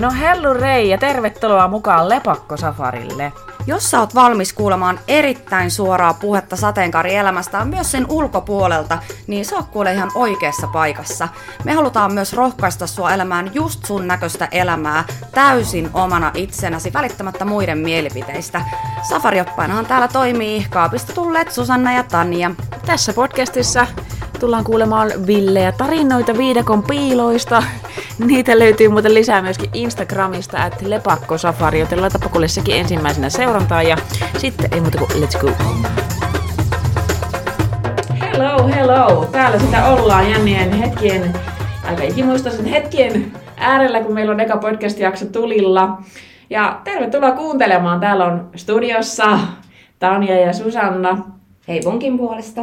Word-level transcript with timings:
No 0.00 0.10
hellu 0.20 0.54
rei 0.54 0.88
ja 0.88 0.98
tervetuloa 0.98 1.68
mukaan 1.68 2.08
Lepakko-safarille. 2.08 3.32
Jos 3.66 3.90
sä 3.90 4.00
oot 4.00 4.14
valmis 4.14 4.52
kuulemaan 4.52 5.00
erittäin 5.08 5.70
suoraa 5.70 6.14
puhetta 6.14 6.56
sateenkaarielämästä 6.56 7.64
myös 7.64 7.90
sen 7.90 8.06
ulkopuolelta, 8.08 8.98
niin 9.26 9.44
sä 9.44 9.56
oot 9.56 9.66
kuule 9.66 9.92
ihan 9.92 10.10
oikeassa 10.14 10.66
paikassa. 10.66 11.28
Me 11.64 11.72
halutaan 11.72 12.14
myös 12.14 12.32
rohkaista 12.32 12.86
sua 12.86 13.14
elämään 13.14 13.50
just 13.54 13.84
sun 13.84 14.06
näköistä 14.06 14.48
elämää 14.52 15.04
täysin 15.34 15.90
omana 15.94 16.30
itsenäsi 16.34 16.92
välittämättä 16.92 17.44
muiden 17.44 17.78
mielipiteistä. 17.78 18.60
Safarioppainahan 19.08 19.86
täällä 19.86 20.08
toimii 20.08 20.66
kaapista 20.70 21.12
tulleet 21.12 21.52
Susanna 21.52 21.92
ja 21.92 22.02
Tanja. 22.02 22.50
Tässä 22.86 23.12
podcastissa 23.12 23.86
tullaan 24.38 24.64
kuulemaan 24.64 25.10
villejä 25.26 25.72
tarinoita 25.72 26.38
viidakon 26.38 26.82
piiloista. 26.82 27.62
Niitä 28.26 28.58
löytyy 28.58 28.88
muuten 28.88 29.14
lisää 29.14 29.42
myöskin 29.42 29.70
Instagramista, 29.72 30.66
että 30.66 30.90
lepakkosafari, 30.90 31.80
joten 31.80 32.00
laitapa 32.00 32.28
kuule 32.28 32.48
sekin 32.48 32.76
ensimmäisenä 32.76 33.30
seurantaa 33.30 33.82
ja 33.82 33.96
sitten 34.38 34.72
ei 34.72 34.80
muuta 34.80 34.98
kuin 34.98 35.10
let's 35.10 35.40
go. 35.40 35.50
Hello, 38.20 38.68
hello! 38.68 39.28
Täällä 39.32 39.58
sitä 39.58 39.86
ollaan 39.86 40.30
jännien 40.30 40.72
hetkien, 40.72 41.32
aika 41.84 42.02
ikimuistoisen 42.02 42.64
hetkien 42.64 43.32
äärellä, 43.56 44.00
kun 44.00 44.14
meillä 44.14 44.32
on 44.32 44.40
eka 44.40 44.56
podcast-jakso 44.56 45.26
tulilla. 45.26 45.98
Ja 46.50 46.80
tervetuloa 46.84 47.32
kuuntelemaan. 47.32 48.00
Täällä 48.00 48.24
on 48.24 48.50
studiossa 48.56 49.38
Tanja 49.98 50.40
ja 50.40 50.52
Susanna. 50.52 51.24
Hei 51.68 51.80
munkin 51.84 52.18
puolesta. 52.18 52.60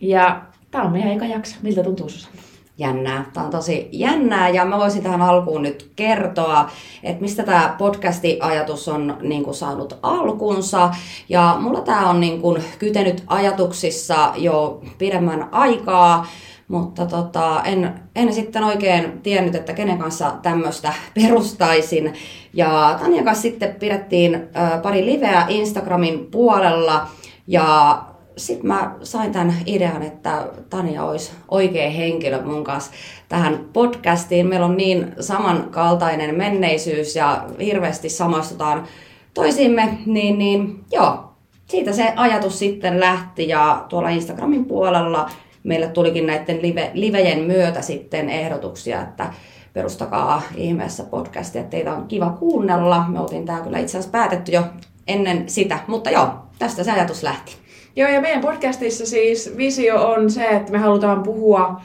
Ja 0.00 0.42
Tämä 0.70 0.84
on 0.84 0.92
meidän 0.92 1.12
eka 1.12 1.26
jakso. 1.26 1.56
Miltä 1.62 1.82
tuntuu 1.82 2.08
Susanna? 2.08 2.42
Jännää. 2.78 3.30
Tämä 3.32 3.46
on 3.46 3.52
tosi 3.52 3.88
jännää 3.92 4.48
ja 4.48 4.64
mä 4.64 4.78
voisin 4.78 5.02
tähän 5.02 5.22
alkuun 5.22 5.62
nyt 5.62 5.90
kertoa, 5.96 6.70
että 7.02 7.22
mistä 7.22 7.42
tämä 7.42 7.74
podcasti-ajatus 7.78 8.88
on 8.88 9.16
niin 9.20 9.44
kuin 9.44 9.54
saanut 9.54 9.98
alkunsa. 10.02 10.90
Ja 11.28 11.56
mulla 11.60 11.80
tämä 11.80 12.10
on 12.10 12.20
niin 12.20 12.40
kuin 12.40 12.64
kytenyt 12.78 13.24
ajatuksissa 13.26 14.32
jo 14.36 14.82
pidemmän 14.98 15.48
aikaa, 15.52 16.26
mutta 16.68 17.06
tota, 17.06 17.62
en, 17.64 18.00
en 18.16 18.34
sitten 18.34 18.64
oikein 18.64 19.20
tiennyt, 19.22 19.54
että 19.54 19.72
kenen 19.72 19.98
kanssa 19.98 20.32
tämmöistä 20.42 20.92
perustaisin. 21.14 22.14
Ja 22.54 22.96
Tanja 23.00 23.24
kanssa 23.24 23.42
sitten 23.42 23.74
pidettiin 23.74 24.34
äh, 24.34 24.82
pari 24.82 25.06
liveä 25.06 25.46
Instagramin 25.48 26.26
puolella 26.26 27.06
ja 27.46 28.02
sitten 28.36 28.66
mä 28.66 28.94
sain 29.02 29.32
tämän 29.32 29.54
idean, 29.66 30.02
että 30.02 30.46
Tania 30.70 31.04
olisi 31.04 31.32
oikea 31.48 31.90
henkilö 31.90 32.42
mun 32.42 32.64
kanssa 32.64 32.92
tähän 33.28 33.68
podcastiin. 33.72 34.46
Meillä 34.46 34.66
on 34.66 34.76
niin 34.76 35.12
samankaltainen 35.20 36.34
menneisyys 36.34 37.16
ja 37.16 37.44
hirveästi 37.60 38.08
samastutaan 38.08 38.86
toisiimme, 39.34 39.98
niin, 40.06 40.38
niin 40.38 40.84
joo, 40.92 41.32
siitä 41.66 41.92
se 41.92 42.12
ajatus 42.16 42.58
sitten 42.58 43.00
lähti 43.00 43.48
ja 43.48 43.84
tuolla 43.88 44.08
Instagramin 44.08 44.64
puolella 44.64 45.30
meille 45.64 45.88
tulikin 45.88 46.26
näiden 46.26 46.62
live, 46.62 46.90
livejen 46.94 47.40
myötä 47.40 47.82
sitten 47.82 48.30
ehdotuksia, 48.30 49.02
että 49.02 49.32
perustakaa 49.72 50.42
ihmeessä 50.56 51.04
podcastia, 51.04 51.60
että 51.60 51.70
teitä 51.70 51.92
on 51.92 52.08
kiva 52.08 52.30
kuunnella. 52.30 53.04
Me 53.08 53.20
oltiin 53.20 53.46
tämä 53.46 53.60
kyllä 53.60 53.78
itse 53.78 53.98
asiassa 53.98 54.12
päätetty 54.12 54.52
jo 54.52 54.62
ennen 55.08 55.48
sitä, 55.48 55.78
mutta 55.86 56.10
joo, 56.10 56.28
tästä 56.58 56.84
se 56.84 56.92
ajatus 56.92 57.22
lähti. 57.22 57.65
Joo, 57.96 58.10
ja 58.10 58.20
meidän 58.20 58.40
podcastissa 58.40 59.06
siis 59.06 59.54
visio 59.56 60.10
on 60.10 60.30
se, 60.30 60.44
että 60.44 60.72
me 60.72 60.78
halutaan 60.78 61.22
puhua 61.22 61.80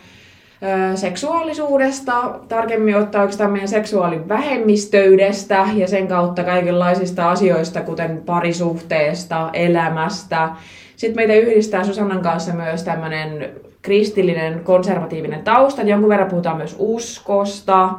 seksuaalisuudesta, 0.96 2.40
tarkemmin 2.48 2.96
ottaa 2.96 3.22
oikeastaan 3.22 3.52
meidän 3.52 3.68
seksuaalivähemmistöydestä 3.68 5.68
ja 5.76 5.88
sen 5.88 6.08
kautta 6.08 6.44
kaikenlaisista 6.44 7.30
asioista, 7.30 7.82
kuten 7.82 8.22
parisuhteesta, 8.26 9.50
elämästä. 9.54 10.50
Sitten 10.96 11.16
meitä 11.16 11.34
yhdistää 11.34 11.84
Susannan 11.84 12.22
kanssa 12.22 12.54
myös 12.54 12.84
tämmöinen 12.84 13.50
kristillinen, 13.82 14.62
konservatiivinen 14.64 15.44
tausta. 15.44 15.82
Jonkun 15.82 16.10
verran 16.10 16.30
puhutaan 16.30 16.58
myös 16.58 16.76
uskosta. 16.80 17.90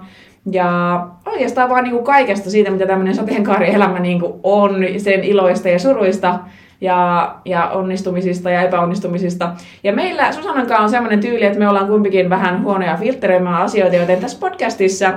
Ja 0.50 1.06
oikeastaan 1.26 1.70
vaan 1.70 1.84
niin 1.84 1.94
kuin 1.94 2.04
kaikesta 2.04 2.50
siitä, 2.50 2.70
mitä 2.70 2.86
tämmöinen 2.86 3.14
sateenkaarielämä 3.14 3.98
niin 3.98 4.20
kuin 4.20 4.32
on, 4.42 4.84
sen 4.98 5.24
iloista 5.24 5.68
ja 5.68 5.78
suruista 5.78 6.38
ja, 6.82 7.34
ja 7.44 7.68
onnistumisista 7.68 8.50
ja 8.50 8.62
epäonnistumisista. 8.62 9.52
Ja 9.84 9.92
meillä 9.92 10.32
Susannan 10.32 10.66
kanssa 10.66 10.84
on 10.84 10.90
sellainen 10.90 11.20
tyyli, 11.20 11.44
että 11.44 11.58
me 11.58 11.68
ollaan 11.68 11.86
kumpikin 11.86 12.30
vähän 12.30 12.62
huonoja 12.62 12.96
filtteröimään 12.96 13.62
asioita, 13.62 13.96
joten 13.96 14.20
tässä 14.20 14.38
podcastissa 14.40 15.12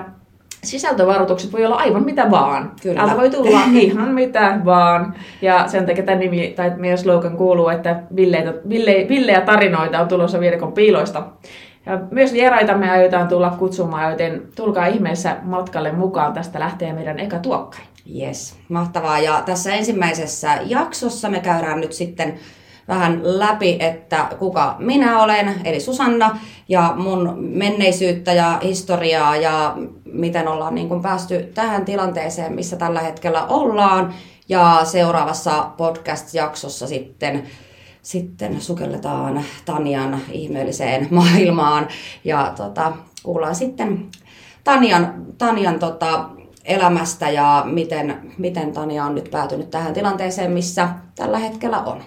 sisältövaroitukset 0.64 1.54
voi 1.54 1.66
olla 1.66 1.76
aivan 1.76 2.04
mitä 2.04 2.32
vaan. 2.32 2.72
Kyllä. 2.82 2.96
Täältä 2.96 3.18
voi 3.18 3.30
tulla 3.30 3.60
ihan 3.76 4.10
mitä 4.10 4.60
vaan. 4.66 5.14
Ja 5.42 5.68
sen 5.68 5.86
takia 5.86 6.04
tämä 6.04 6.18
nimi 6.18 6.54
tai 6.56 6.72
meidän 6.78 6.98
slogan 6.98 7.38
kuuluu, 7.38 7.70
että 7.70 8.02
villeitä, 8.16 8.54
ville, 8.70 9.06
villejä 9.10 9.42
tarinoita 9.42 10.00
on 10.00 10.08
tulossa 10.08 10.40
viidekon 10.40 10.74
piiloista. 10.74 11.24
Ja 11.86 12.00
myös 12.12 12.34
vieraita 12.34 12.78
me 12.78 12.92
aiotaan 12.92 13.28
tulla 13.28 13.56
kutsumaan, 13.60 14.12
joten 14.12 14.42
tulkaa 14.56 14.86
ihmeessä 14.86 15.36
matkalle 15.44 15.92
mukaan. 15.92 16.34
Tästä 16.34 16.60
lähtee 16.60 16.94
meidän 16.94 17.20
eka 17.20 17.40
tuokkari. 17.40 17.95
Yes, 18.14 18.56
mahtavaa. 18.70 19.20
Ja 19.20 19.44
tässä 19.46 19.74
ensimmäisessä 19.74 20.60
jaksossa 20.66 21.30
me 21.30 21.40
käydään 21.40 21.82
nyt 21.82 21.94
sitten 21.94 22.40
vähän 22.88 23.20
läpi, 23.24 23.78
että 23.80 24.30
kuka 24.40 24.76
minä 24.80 25.24
olen, 25.24 25.62
eli 25.64 25.80
Susanna, 25.80 26.40
ja 26.70 26.94
mun 26.98 27.36
menneisyyttä 27.40 28.34
ja 28.34 28.60
historiaa 28.64 29.36
ja 29.36 29.78
miten 30.06 30.48
ollaan 30.48 30.76
niin 30.76 30.88
kuin 30.88 31.02
päästy 31.02 31.52
tähän 31.54 31.86
tilanteeseen, 31.86 32.54
missä 32.54 32.76
tällä 32.76 33.00
hetkellä 33.00 33.46
ollaan. 33.46 34.14
Ja 34.50 34.82
seuraavassa 34.84 35.70
podcast-jaksossa 35.78 36.88
sitten, 36.88 37.44
sitten 38.02 38.62
sukelletaan 38.62 39.44
Tanian 39.66 40.20
ihmeelliseen 40.32 41.08
maailmaan 41.16 41.88
ja 42.24 42.54
tota, 42.58 42.94
kuullaan 43.24 43.56
sitten 43.56 44.06
Tanian, 44.64 45.26
Tanian 45.38 45.80
tota, 45.80 46.30
elämästä 46.66 47.30
ja 47.30 47.64
miten, 47.66 48.32
miten 48.38 48.72
Tania 48.72 49.06
on 49.06 49.16
nyt 49.16 49.32
päätynyt 49.32 49.72
tähän 49.72 49.94
tilanteeseen, 49.94 50.52
missä 50.52 50.90
tällä 51.16 51.38
hetkellä 51.38 51.80
on. 51.80 52.02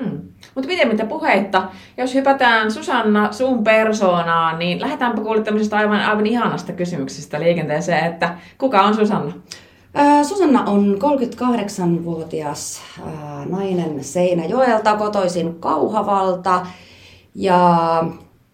Hmm. 0.00 0.20
Mutta 0.54 0.68
pidemmittä 0.68 1.04
puheitta, 1.04 1.68
jos 1.96 2.14
hypätään 2.14 2.72
Susanna 2.72 3.32
sun 3.32 3.64
persoonaan, 3.64 4.58
niin 4.58 4.80
lähdetäänpä 4.80 5.20
kuulemaan 5.20 5.44
tämmöisestä 5.44 5.76
aivan, 5.76 6.00
aivan 6.00 6.26
ihanasta 6.26 6.72
kysymyksestä 6.72 7.40
liikenteeseen, 7.40 8.04
että 8.04 8.34
kuka 8.58 8.82
on 8.82 8.94
Susanna? 8.94 9.32
Susanna 10.22 10.64
on 10.64 10.98
38-vuotias 10.98 12.82
nainen 13.48 14.04
Seinäjoelta, 14.04 14.96
kotoisin 14.96 15.60
Kauhavalta. 15.60 16.66
Ja 17.34 18.04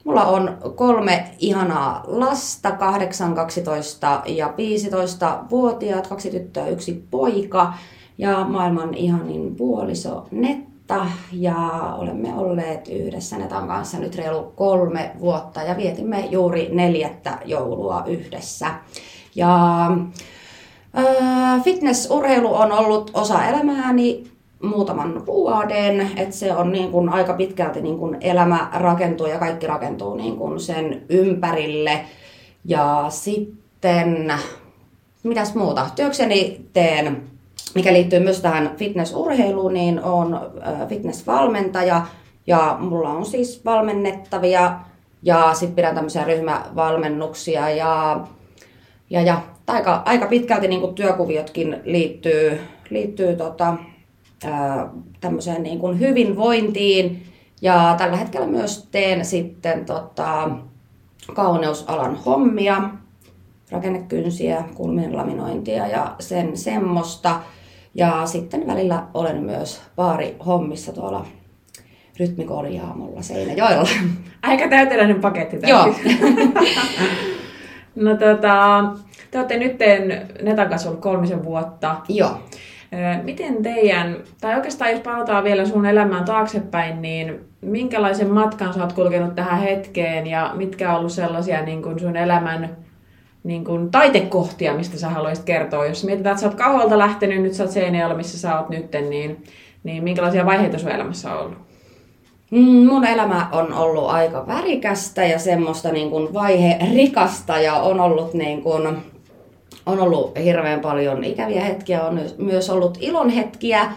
Mulla 0.09 0.25
on 0.25 0.59
kolme 0.75 1.25
ihanaa 1.39 2.05
lasta, 2.07 2.71
8, 2.73 3.35
12 3.35 4.23
ja 4.27 4.47
15-vuotiaat, 4.47 6.07
kaksi 6.07 6.31
tyttöä, 6.31 6.69
yksi 6.69 7.05
poika 7.11 7.73
ja 8.19 8.45
maailman 8.45 8.95
ihanin 8.95 9.57
puoliso 9.57 10.27
Netta. 10.31 11.07
Ja 11.33 11.57
olemme 11.99 12.35
olleet 12.35 12.89
yhdessä 12.89 13.39
Netan 13.39 13.69
kanssa 13.69 13.99
nyt 13.99 14.15
reilu 14.17 14.53
kolme 14.57 15.11
vuotta 15.21 15.63
ja 15.63 15.77
vietimme 15.77 16.21
juuri 16.31 16.69
neljättä 16.73 17.39
joulua 17.45 18.05
yhdessä. 18.07 18.67
Ja 19.35 19.91
fitnessurheilu 21.65 22.55
on 22.55 22.73
ollut 22.73 23.11
osa 23.15 23.45
elämääni 23.45 24.31
muutaman 24.63 25.27
vuoden, 25.27 26.11
että 26.17 26.35
se 26.35 26.53
on 26.53 26.73
niin 26.73 26.91
kuin 26.91 27.09
aika 27.09 27.33
pitkälti 27.33 27.81
niin 27.81 27.99
kuin 27.99 28.17
elämä 28.21 28.71
rakentuu 28.73 29.27
ja 29.27 29.38
kaikki 29.38 29.67
rakentuu 29.67 30.15
niin 30.15 30.37
kuin 30.37 30.61
sen 30.61 31.03
ympärille. 31.09 32.00
Ja 32.65 33.06
sitten, 33.09 34.32
mitäs 35.23 35.55
muuta, 35.55 35.87
työkseni 35.97 36.61
teen, 36.73 37.23
mikä 37.75 37.93
liittyy 37.93 38.21
myös 38.21 38.41
tähän 38.41 38.75
fitnessurheiluun, 38.77 39.75
niin 39.75 40.03
on 40.03 40.41
fitnessvalmentaja 40.88 42.06
ja 42.47 42.77
mulla 42.81 43.11
on 43.11 43.27
siis 43.27 43.65
valmennettavia 43.65 44.73
ja 45.23 45.55
sitten 45.55 45.77
pidän 45.77 45.94
tämmöisiä 45.94 46.25
ryhmävalmennuksia 46.25 47.71
ja, 47.71 48.21
ja, 49.11 49.23
ja 49.23 49.43
aika, 49.67 50.03
aika 50.05 50.27
pitkälti 50.27 50.69
niin 50.69 50.81
kuin 50.81 50.94
työkuviotkin 50.94 51.81
liittyy, 51.85 52.61
liittyy 52.91 53.37
tota, 53.37 53.75
tämmöiseen 55.20 55.62
niin 55.62 55.79
kuin 55.79 56.00
hyvinvointiin. 56.00 57.23
Ja 57.62 57.94
tällä 57.99 58.17
hetkellä 58.17 58.46
myös 58.46 58.88
teen 58.90 59.25
sitten 59.25 59.85
tota, 59.85 60.50
kauneusalan 61.35 62.17
hommia, 62.17 62.90
rakennekynsiä, 63.70 64.64
kulmien 64.75 65.17
laminointia 65.17 65.87
ja 65.87 66.14
sen 66.20 66.56
semmoista. 66.56 67.40
Ja 67.94 68.26
sitten 68.26 68.67
välillä 68.67 69.06
olen 69.14 69.43
myös 69.43 69.81
baari 69.96 70.37
hommissa 70.46 70.93
tuolla 70.93 71.26
rytmikorjaamolla 72.19 73.23
Seinäjoella. 73.23 73.88
Aika 74.43 74.69
täyteläinen 74.69 75.20
paketti 75.20 75.56
Joo. 75.67 75.94
No 77.94 78.17
tota, 78.17 78.84
te 79.31 79.38
olette 79.38 79.58
nyt 79.58 79.76
Netan 80.43 80.69
kanssa 80.69 80.88
ollut 80.88 81.02
kolmisen 81.02 81.44
vuotta. 81.44 81.96
Joo. 82.08 82.41
Miten 83.23 83.62
teidän, 83.62 84.17
tai 84.40 84.56
oikeastaan 84.56 84.90
jos 84.90 85.00
palataan 85.00 85.44
vielä 85.44 85.67
sun 85.67 85.87
elämään 85.87 86.25
taaksepäin, 86.25 87.02
niin 87.02 87.40
minkälaisen 87.61 88.32
matkan 88.32 88.75
sä 88.75 88.82
oot 88.82 88.93
kulkenut 88.93 89.35
tähän 89.35 89.61
hetkeen 89.61 90.26
ja 90.26 90.52
mitkä 90.56 90.90
on 90.93 90.99
ollut 90.99 91.12
sellaisia 91.12 91.62
niin 91.62 91.82
kuin 91.82 92.00
sun 92.00 92.17
elämän 92.17 92.76
niin 93.44 93.64
kuin 93.64 93.90
taitekohtia, 93.90 94.75
mistä 94.75 94.99
sä 94.99 95.08
haluaisit 95.08 95.44
kertoa? 95.44 95.87
Jos 95.87 96.05
mietitään, 96.05 96.32
että 96.32 96.40
sä 96.40 96.46
oot 96.46 96.58
kaualta 96.58 96.99
lähtenyt, 96.99 97.43
nyt 97.43 97.55
sä 97.55 97.62
oot 97.62 97.73
Seinäjoella, 97.73 98.17
missä 98.17 98.38
sä 98.38 98.58
oot 98.58 98.69
nyt, 98.69 98.93
niin, 99.11 99.44
niin 99.84 100.05
minkälaisia 100.05 100.46
vaiheita 100.46 100.79
sun 100.79 100.91
elämässä 100.91 101.34
on 101.34 101.41
ollut? 101.41 101.58
Mm, 102.50 102.87
mun 102.87 103.05
elämä 103.05 103.49
on 103.52 103.73
ollut 103.73 104.11
aika 104.11 104.46
värikästä 104.46 105.25
ja 105.25 105.38
semmoista 105.38 105.93
niin 105.93 106.11
kuin 106.11 106.34
vaihe 106.34 106.79
rikasta 106.94 107.61
ja 107.61 107.75
on 107.75 108.00
ollut, 108.00 108.34
niin 108.34 108.62
kuin, 108.62 108.96
on 109.88 110.00
ollut 110.00 110.38
hirveän 110.44 110.81
paljon 110.81 111.25
ikäviä 111.25 111.64
hetkiä, 111.64 112.05
on 112.05 112.20
myös 112.38 112.70
ollut 112.70 112.99
ilon 113.00 113.31
hetkiä. 113.31 113.93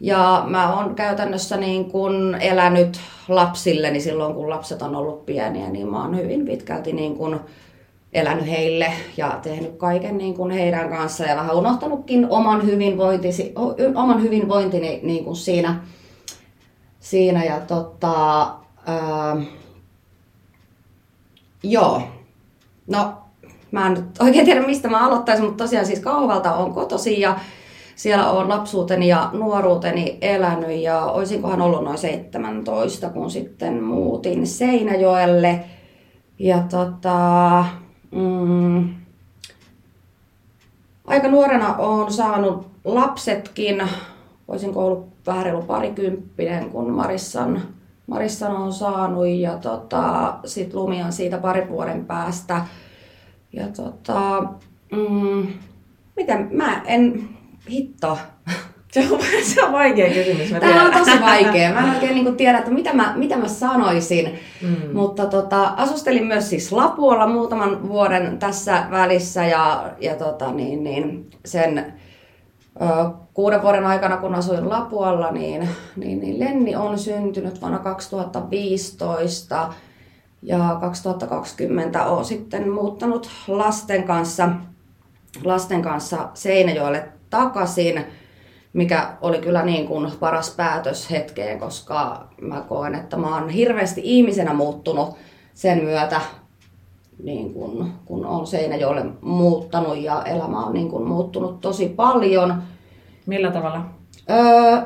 Ja 0.00 0.44
mä 0.46 0.76
oon 0.76 0.94
käytännössä 0.94 1.56
niin 1.56 1.90
kuin 1.90 2.34
elänyt 2.34 3.00
lapsilleni 3.28 4.00
silloin, 4.00 4.34
kun 4.34 4.50
lapset 4.50 4.82
on 4.82 4.96
ollut 4.96 5.26
pieniä, 5.26 5.70
niin 5.70 5.86
mä 5.86 6.02
oon 6.02 6.16
hyvin 6.16 6.44
pitkälti 6.44 6.92
niin 6.92 7.16
kuin 7.16 7.40
elänyt 8.12 8.48
heille 8.48 8.92
ja 9.16 9.38
tehnyt 9.42 9.76
kaiken 9.76 10.18
niin 10.18 10.34
kuin 10.34 10.50
heidän 10.50 10.88
kanssa 10.88 11.24
ja 11.24 11.36
vähän 11.36 11.56
unohtanutkin 11.56 12.26
oman, 12.30 12.66
hyvinvointisi, 12.66 13.52
oman 13.94 14.22
hyvinvointini 14.22 15.00
niin 15.02 15.24
kuin 15.24 15.36
siinä, 15.36 15.80
siinä 17.00 17.44
ja 17.44 17.60
tota, 17.60 18.40
ää, 18.86 19.36
joo, 21.62 22.02
no 22.86 23.23
mä 23.74 23.86
en 23.86 23.94
nyt 23.94 24.04
oikein 24.20 24.44
tiedä 24.44 24.66
mistä 24.66 24.88
mä 24.88 25.06
aloittaisin, 25.06 25.44
mutta 25.44 25.64
tosiaan 25.64 25.86
siis 25.86 26.00
Kauvalta 26.00 26.54
on 26.54 26.74
kotosi 26.74 27.20
ja 27.20 27.36
siellä 27.96 28.30
on 28.30 28.48
lapsuuteni 28.48 29.08
ja 29.08 29.30
nuoruuteni 29.32 30.18
elänyt 30.20 30.78
ja 30.80 31.04
olisinkohan 31.04 31.60
ollut 31.60 31.84
noin 31.84 31.98
17, 31.98 33.10
kun 33.10 33.30
sitten 33.30 33.82
muutin 33.82 34.46
Seinäjoelle. 34.46 35.64
Ja 36.38 36.58
tota, 36.70 37.64
mm, 38.10 38.94
aika 41.06 41.28
nuorena 41.28 41.76
olen 41.76 42.12
saanut 42.12 42.66
lapsetkin, 42.84 43.82
voisinko 44.48 44.86
ollut 44.86 45.08
vähän 45.26 45.44
reilu 45.44 45.62
parikymppinen, 45.62 46.70
kun 46.70 46.90
Marissan, 46.90 47.62
Marissan 48.06 48.56
on 48.56 48.72
saanut 48.72 49.26
ja 49.26 49.58
tota, 49.58 50.34
sit 50.44 50.74
Lumian 50.74 51.12
siitä 51.12 51.38
parin 51.38 51.68
vuoden 51.68 52.04
päästä. 52.04 52.64
Ja 53.54 53.68
tota, 53.68 54.42
mm, 54.92 55.46
miten, 56.16 56.48
mä 56.52 56.82
en, 56.86 57.28
hitto. 57.70 58.18
Se 58.94 59.08
on, 59.10 59.20
se 59.42 59.64
on 59.64 59.72
vaikea 59.72 60.14
kysymys. 60.14 60.50
Mä 60.50 60.60
Tämä 60.60 60.84
on 60.84 60.92
tosi 60.92 61.20
vaikea. 61.20 61.72
Mä 61.74 61.78
en 61.80 61.94
oikein 61.94 62.14
niin 62.14 62.36
tiedä, 62.36 62.58
että 62.58 62.70
mitä 62.70 62.92
mä, 62.92 63.12
mitä 63.16 63.36
mä 63.36 63.48
sanoisin. 63.48 64.34
Mm. 64.62 64.76
Mutta 64.92 65.26
tota, 65.26 65.64
asustelin 65.76 66.26
myös 66.26 66.50
siis 66.50 66.72
Lapuolla 66.72 67.26
muutaman 67.26 67.88
vuoden 67.88 68.38
tässä 68.38 68.86
välissä 68.90 69.46
ja, 69.46 69.92
ja 70.00 70.14
tota, 70.14 70.52
niin, 70.52 70.84
niin, 70.84 71.30
sen 71.44 71.94
ö, 72.82 73.10
kuuden 73.34 73.62
vuoden 73.62 73.86
aikana, 73.86 74.16
kun 74.16 74.34
asuin 74.34 74.68
Lapualla, 74.68 75.30
niin, 75.30 75.68
niin, 75.96 76.20
niin 76.20 76.40
Lenni 76.40 76.76
on 76.76 76.98
syntynyt 76.98 77.60
vuonna 77.60 77.78
2015 77.78 79.72
ja 80.44 80.76
2020 80.80 82.06
on 82.06 82.24
sitten 82.24 82.70
muuttanut 82.70 83.30
lasten 83.48 84.04
kanssa, 84.04 84.48
lasten 85.44 85.82
kanssa 85.82 86.28
Seinäjoelle 86.34 87.08
takaisin, 87.30 88.04
mikä 88.72 89.16
oli 89.20 89.38
kyllä 89.38 89.62
niin 89.62 89.86
kuin 89.86 90.12
paras 90.20 90.54
päätös 90.56 91.10
hetkeen, 91.10 91.58
koska 91.58 92.26
mä 92.40 92.60
koen, 92.60 92.94
että 92.94 93.16
mä 93.16 93.38
oon 93.38 93.48
hirveästi 93.48 94.00
ihmisenä 94.04 94.54
muuttunut 94.54 95.16
sen 95.54 95.84
myötä, 95.84 96.20
niin 97.22 97.54
kuin, 97.54 97.92
kun 98.04 98.26
on 98.26 98.46
Seinäjoelle 98.46 99.06
muuttanut 99.20 99.96
ja 99.96 100.22
elämä 100.22 100.64
on 100.66 100.72
niin 100.72 100.88
kuin 100.88 101.08
muuttunut 101.08 101.60
tosi 101.60 101.88
paljon. 101.88 102.62
Millä 103.26 103.50
tavalla? 103.50 103.84
Öö, 104.30 104.82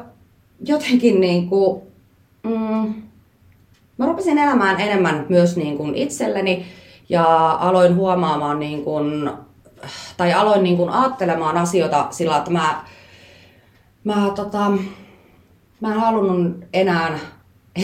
jotenkin 0.60 1.20
niin 1.20 1.49
kuin, 1.49 1.82
mm, 2.43 2.94
mä 3.99 4.06
rupesin 4.06 4.39
elämään 4.39 4.81
enemmän 4.81 5.27
myös 5.29 5.56
niin 5.56 5.77
kuin 5.77 5.95
itselleni 5.95 6.67
ja 7.09 7.50
aloin 7.50 7.95
huomaamaan 7.95 8.59
niin 8.59 8.85
kuin 8.85 9.31
tai 10.17 10.33
aloin 10.33 10.62
niin 10.62 10.77
kuin 10.77 10.91
ajattelemaan 10.91 11.56
asioita 11.56 12.06
sillä, 12.11 12.37
että 12.37 12.50
mä, 12.50 12.85
mä, 14.05 14.31
tota, 14.35 14.71
mä 15.81 15.95
en 15.95 16.00
halunnut 16.00 16.65
enää, 16.73 17.19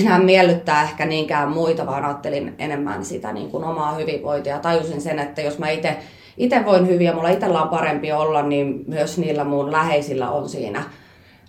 enää 0.01 0.19
miellyttää 0.19 0.83
ehkä 0.83 1.07
niinkään 1.07 1.49
muita, 1.49 1.87
vaan 1.87 2.05
ajattelin 2.05 2.55
enemmän 2.59 3.05
sitä 3.05 3.33
niin 3.33 3.51
kuin 3.51 3.65
omaa 3.65 3.93
hyvinvointia. 3.93 4.59
Tajusin 4.59 5.01
sen, 5.01 5.19
että 5.19 5.43
jos 5.43 5.59
mä 5.59 5.71
itse 5.71 5.99
itse 6.37 6.65
voin 6.65 6.87
hyvin 6.87 7.07
ja 7.07 7.15
mulla 7.15 7.29
itsellä 7.29 7.63
on 7.63 7.69
parempi 7.69 8.13
olla, 8.13 8.43
niin 8.43 8.85
myös 8.87 9.19
niillä 9.19 9.45
mun 9.45 9.73
läheisillä 9.73 10.31
on 10.31 10.49
siinä 10.49 10.83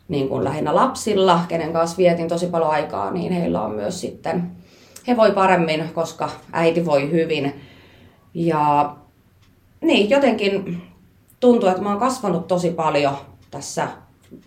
niin 0.08 0.30
kuin 0.30 0.44
lähinnä 0.44 0.76
lapsilla, 0.76 1.40
kenen 1.48 1.74
kanssa 1.74 1.98
vietin 1.98 2.28
tosi 2.28 2.48
paljon 2.48 2.72
aikaa, 2.72 3.12
niin 3.12 3.32
heillä 3.32 3.62
on 3.62 3.72
myös 3.72 4.02
sitten, 4.02 4.52
he 5.08 5.18
voi 5.18 5.32
paremmin, 5.32 5.90
koska 5.94 6.30
äiti 6.52 6.86
voi 6.86 7.12
hyvin. 7.12 7.62
Ja 8.34 8.96
niin, 9.82 10.10
jotenkin 10.10 10.82
tuntuu, 11.40 11.70
että 11.70 11.82
mä 11.82 11.90
oon 11.90 12.00
kasvanut 12.00 12.48
tosi 12.48 12.72
paljon 12.72 13.18
tässä 13.52 13.88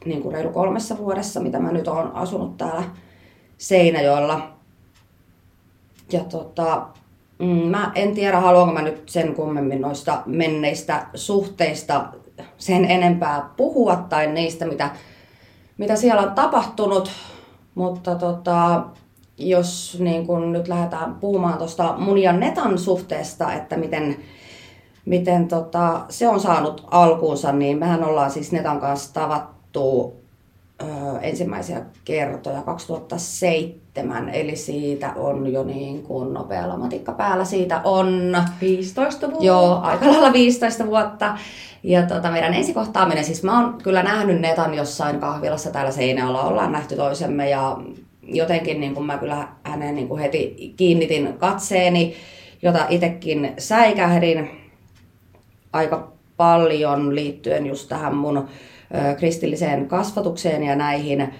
niin 0.05 0.22
kuin 0.22 0.34
reilu 0.34 0.50
kolmessa 0.50 0.99
vuodessa, 0.99 1.40
mitä 1.40 1.58
mä 1.58 1.72
nyt 1.72 1.88
oon 1.88 2.12
asunut 2.14 2.56
täällä 2.56 2.84
Seinäjoella. 3.58 4.50
Ja 6.12 6.20
tota, 6.20 6.87
mm, 7.38 7.46
mä 7.46 7.93
en 7.94 8.14
tiedä, 8.14 8.40
haluanko 8.40 8.72
mä 8.72 8.82
nyt 8.82 9.08
sen 9.08 9.34
kummemmin 9.34 9.81
noista 9.81 10.22
menneistä 10.26 11.06
suhteista 11.14 12.04
sen 12.58 12.84
enempää 12.84 13.50
puhua 13.56 13.96
tai 13.96 14.26
niistä, 14.26 14.66
mitä, 14.66 14.90
mitä 15.78 15.96
siellä 15.96 16.22
on 16.22 16.34
tapahtunut. 16.34 17.11
Mutta 17.75 18.14
tota, 18.14 18.84
jos 19.38 19.96
niin 20.00 20.26
kun 20.26 20.52
nyt 20.52 20.69
lähdetään 20.69 21.14
puhumaan 21.14 21.59
tuosta 21.59 21.95
mun 21.99 22.18
ja 22.18 22.33
Netan 22.33 22.78
suhteesta, 22.78 23.52
että 23.52 23.76
miten 23.76 24.16
miten 25.09 25.49
tota, 25.49 26.00
se 26.09 26.28
on 26.28 26.40
saanut 26.40 26.85
alkuunsa, 26.90 27.52
niin 27.52 27.78
mehän 27.78 28.04
ollaan 28.04 28.30
siis 28.30 28.52
Netan 28.52 28.80
kanssa 28.80 29.14
tavattu 29.14 30.16
ö, 30.83 30.85
ensimmäisiä 31.21 31.83
kertoja 32.04 32.62
2007, 32.62 34.28
eli 34.28 34.57
siitä 34.57 35.12
on 35.16 35.52
jo 35.52 35.64
niin 35.64 36.02
kuin 36.02 36.35
nopealla 36.35 36.76
matikka 36.76 37.12
päällä, 37.12 37.45
siitä 37.45 37.80
on 37.85 38.37
15 38.61 39.26
vuotta. 39.26 39.45
Joo, 39.45 39.80
aika 39.83 40.07
lailla 40.07 40.33
15 40.33 40.87
vuotta. 40.87 41.38
Ja 41.83 42.02
tota, 42.02 42.30
meidän 42.30 42.54
ensikohtaaminen, 42.54 43.25
siis 43.25 43.42
mä 43.42 43.61
oon 43.61 43.78
kyllä 43.83 44.02
nähnyt 44.02 44.40
Netan 44.40 44.75
jossain 44.75 45.21
kahvilassa 45.21 45.71
täällä 45.71 45.90
Seinäjoella, 45.90 46.42
ollaan 46.42 46.73
nähty 46.73 46.97
toisemme 46.97 47.50
ja 47.50 47.76
jotenkin 48.28 48.80
niin 48.80 48.94
kuin 48.94 49.06
mä 49.06 49.18
kyllä 49.18 49.49
hänen 49.62 49.94
niin 49.94 50.08
kuin 50.08 50.20
heti 50.20 50.75
kiinnitin 50.76 51.32
katseeni, 51.38 52.14
jota 52.62 52.87
itsekin 52.88 53.52
säikähdin 53.58 54.50
aika 55.73 56.12
paljon 56.37 57.14
liittyen 57.14 57.66
just 57.66 57.88
tähän 57.88 58.16
mun 58.16 58.49
kristilliseen 59.18 59.88
kasvatukseen 59.88 60.62
ja 60.62 60.76
näihin 60.76 61.35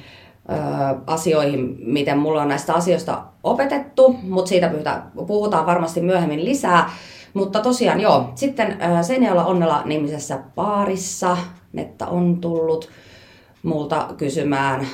asioihin, 1.07 1.77
miten 1.85 2.19
mulla 2.19 2.43
on 2.43 2.49
näistä 2.49 2.75
asioista 2.75 3.23
opetettu, 3.43 4.17
mutta 4.23 4.49
siitä 4.49 4.71
puhutaan 5.27 5.67
varmasti 5.67 6.01
myöhemmin 6.01 6.45
lisää. 6.45 6.91
Mutta 7.35 7.61
tosiaan 7.61 8.01
joo, 8.01 8.33
sitten 8.35 8.79
Seinäjoella 9.03 9.45
Onnella 9.45 9.83
nimisessä 9.85 10.39
paarissa 10.55 11.37
Netta 11.73 12.07
on 12.07 12.41
tullut 12.41 12.89
multa 13.63 14.09
kysymään, 14.17 14.87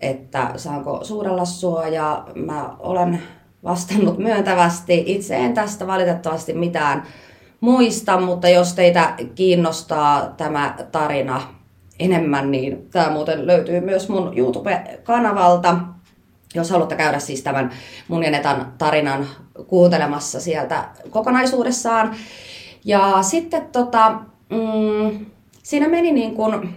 että 0.00 0.50
saanko 0.56 1.04
suurella 1.04 1.44
sua 1.44 1.88
ja 1.88 2.24
mä 2.34 2.76
olen 2.78 3.22
vastannut 3.64 4.18
myöntävästi. 4.18 5.04
Itse 5.06 5.36
en 5.36 5.54
tästä 5.54 5.86
valitettavasti 5.86 6.52
mitään 6.52 7.02
muista, 7.60 8.20
mutta 8.20 8.48
jos 8.48 8.74
teitä 8.74 9.14
kiinnostaa 9.34 10.26
tämä 10.36 10.74
tarina 10.92 11.42
enemmän, 11.98 12.50
niin 12.50 12.88
tämä 12.90 13.10
muuten 13.10 13.46
löytyy 13.46 13.80
myös 13.80 14.08
mun 14.08 14.32
YouTube-kanavalta. 14.36 15.78
Jos 16.54 16.70
haluatte 16.70 16.96
käydä 16.96 17.18
siis 17.18 17.42
tämän 17.42 17.70
mun 18.08 18.24
ja 18.24 18.30
Netan 18.30 18.72
tarinan 18.78 19.26
kuuntelemassa 19.66 20.40
sieltä 20.40 20.88
kokonaisuudessaan. 21.10 22.14
Ja 22.84 23.22
sitten 23.22 23.68
tota, 23.72 24.10
mm, 24.50 25.26
siinä 25.62 25.88
meni 25.88 26.12
niin 26.12 26.34
kuin, 26.34 26.74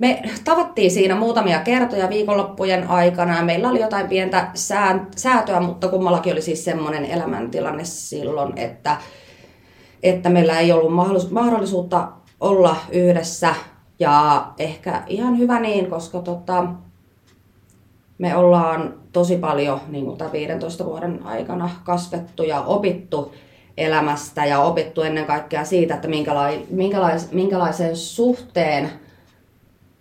me 0.00 0.22
tavattiin 0.44 0.90
siinä 0.90 1.14
muutamia 1.14 1.58
kertoja 1.58 2.08
viikonloppujen 2.08 2.88
aikana 2.88 3.36
ja 3.36 3.42
meillä 3.42 3.68
oli 3.68 3.80
jotain 3.80 4.08
pientä 4.08 4.50
säätöä, 5.16 5.60
mutta 5.60 5.88
kummallakin 5.88 6.32
oli 6.32 6.42
siis 6.42 6.64
semmoinen 6.64 7.04
elämäntilanne 7.04 7.84
silloin, 7.84 8.58
että 8.58 8.96
että 10.02 10.30
meillä 10.30 10.58
ei 10.58 10.72
ollut 10.72 10.92
mahdollisuutta 11.30 12.08
olla 12.40 12.76
yhdessä. 12.92 13.54
Ja 13.98 14.46
ehkä 14.58 15.02
ihan 15.06 15.38
hyvä 15.38 15.60
niin, 15.60 15.90
koska 15.90 16.18
tota, 16.18 16.66
me 18.18 18.36
ollaan 18.36 18.94
tosi 19.12 19.36
paljon 19.36 19.80
niin 19.88 20.04
kuin 20.04 20.18
tämän 20.18 20.32
15 20.32 20.84
vuoden 20.84 21.26
aikana 21.26 21.70
kasvettu 21.84 22.42
ja 22.42 22.60
opittu 22.60 23.34
elämästä 23.76 24.46
ja 24.46 24.60
opittu 24.60 25.02
ennen 25.02 25.26
kaikkea 25.26 25.64
siitä, 25.64 25.94
että 25.94 26.08
minkälai, 26.08 26.66
minkälais, 26.70 27.32
minkälaisen 27.32 27.96
suhteen 27.96 28.90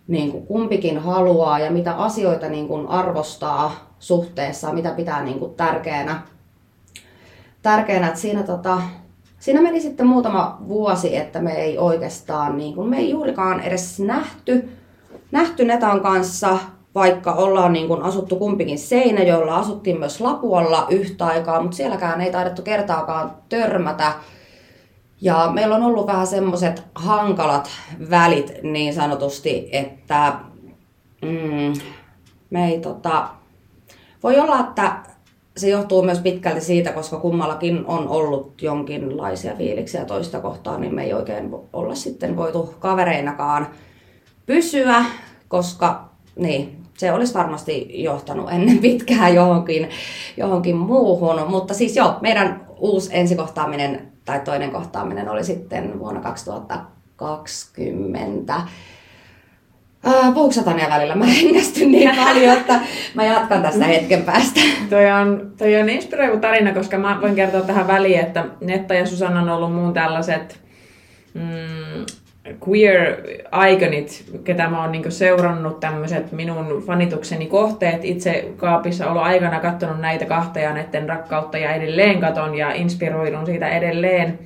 niin 0.09 0.31
kuin 0.31 0.45
kumpikin 0.45 0.99
haluaa 0.99 1.59
ja 1.59 1.71
mitä 1.71 1.93
asioita 1.93 2.49
niin 2.49 2.67
kuin 2.67 2.87
arvostaa 2.87 3.71
suhteessa, 3.99 4.73
mitä 4.73 4.91
pitää 4.91 5.23
niin 5.23 5.39
kuin 5.39 5.55
tärkeänä. 5.55 6.21
tärkeänä 7.61 8.07
että 8.07 8.19
siinä, 8.19 8.43
tota, 8.43 8.81
siinä 9.39 9.61
meni 9.61 9.81
sitten 9.81 10.07
muutama 10.07 10.57
vuosi, 10.67 11.15
että 11.17 11.41
me 11.41 11.53
ei 11.53 11.77
oikeastaan, 11.77 12.57
niin 12.57 12.75
kuin, 12.75 12.89
me 12.89 12.97
ei 12.97 13.09
juurikaan 13.09 13.59
edes 13.61 13.99
nähty, 13.99 14.69
nähty 15.31 15.65
Netan 15.65 16.01
kanssa, 16.01 16.57
vaikka 16.95 17.33
ollaan 17.33 17.73
niin 17.73 17.87
kuin 17.87 18.01
asuttu 18.01 18.35
kumpikin 18.35 18.77
jolla 19.27 19.55
asuttiin 19.55 19.99
myös 19.99 20.21
Lapualla 20.21 20.87
yhtä 20.89 21.25
aikaa, 21.25 21.61
mutta 21.61 21.77
sielläkään 21.77 22.21
ei 22.21 22.31
taidettu 22.31 22.61
kertaakaan 22.61 23.31
törmätä. 23.49 24.13
Ja 25.21 25.51
meillä 25.53 25.75
on 25.75 25.83
ollut 25.83 26.07
vähän 26.07 26.27
semmoiset 26.27 26.83
hankalat 26.95 27.69
välit 28.09 28.53
niin 28.63 28.93
sanotusti, 28.93 29.69
että 29.71 30.33
mm, 31.21 31.73
me 32.49 32.67
ei 32.67 32.79
tota, 32.79 33.29
voi 34.23 34.39
olla, 34.39 34.59
että 34.59 34.95
se 35.57 35.69
johtuu 35.69 36.01
myös 36.01 36.19
pitkälti 36.19 36.61
siitä, 36.61 36.91
koska 36.91 37.17
kummallakin 37.17 37.85
on 37.85 38.07
ollut 38.07 38.61
jonkinlaisia 38.61 39.55
fiiliksiä 39.55 40.05
toista 40.05 40.39
kohtaan, 40.39 40.81
niin 40.81 40.95
me 40.95 41.03
ei 41.03 41.13
oikein 41.13 41.51
olla 41.73 41.95
sitten 41.95 42.38
voitu 42.38 42.75
kavereinakaan 42.79 43.67
pysyä, 44.45 45.05
koska 45.47 46.09
niin, 46.35 46.79
se 46.97 47.13
olisi 47.13 47.33
varmasti 47.33 48.03
johtanut 48.03 48.51
ennen 48.51 48.77
pitkää 48.88 49.29
johonkin, 49.29 49.89
johonkin 50.38 50.75
muuhun. 50.75 51.49
Mutta 51.49 51.73
siis 51.73 51.95
joo, 51.95 52.15
meidän 52.21 52.65
uusi 52.77 53.09
ensikohtaaminen 53.13 54.08
tai 54.29 54.39
toinen 54.39 54.71
kohtaaminen 54.71 55.29
oli 55.29 55.43
sitten 55.43 56.00
vuonna 56.00 56.21
2020 56.21 58.62
Puuksatania 60.33 60.89
välillä 60.89 61.15
mä 61.15 61.25
hengästyn 61.25 61.91
niin 61.91 62.15
paljon, 62.25 62.57
että 62.57 62.79
mä 63.15 63.25
jatkan 63.25 63.62
tästä 63.62 63.86
hetken 63.86 64.24
päästä. 64.24 64.59
toi 64.89 65.12
on, 65.12 65.51
toi 65.57 65.81
on 65.81 65.89
inspiroiva 65.89 66.38
tarina, 66.38 66.74
koska 66.74 66.98
mä 66.98 67.21
voin 67.21 67.36
kertoa 67.36 67.62
tähän 67.62 67.88
väliin, 67.88 68.19
että 68.19 68.45
Netta 68.62 68.93
ja 68.93 69.05
Susanna 69.05 69.41
on 69.41 69.50
ollut 69.50 69.74
muun 69.74 69.93
tällaiset 69.93 70.59
mm, 71.33 72.05
queer-iconit, 72.67 74.23
ketä 74.43 74.69
mä 74.69 74.81
oon 74.81 74.91
niinku 74.91 75.11
seurannut, 75.11 75.79
tämmöiset 75.79 76.31
minun 76.31 76.83
fanitukseni 76.87 77.45
kohteet. 77.45 78.05
Itse 78.05 78.51
kaapissa 78.57 79.07
ollut 79.07 79.23
aikana 79.23 79.59
katsonut 79.59 80.01
näitä 80.01 80.25
kahta 80.25 80.59
ja 80.59 80.73
näiden 80.73 81.09
rakkautta 81.09 81.57
ja 81.57 81.73
edelleen 81.73 82.19
katon 82.19 82.55
ja 82.55 82.73
inspiroidun 82.73 83.45
siitä 83.45 83.69
edelleen. 83.69 84.39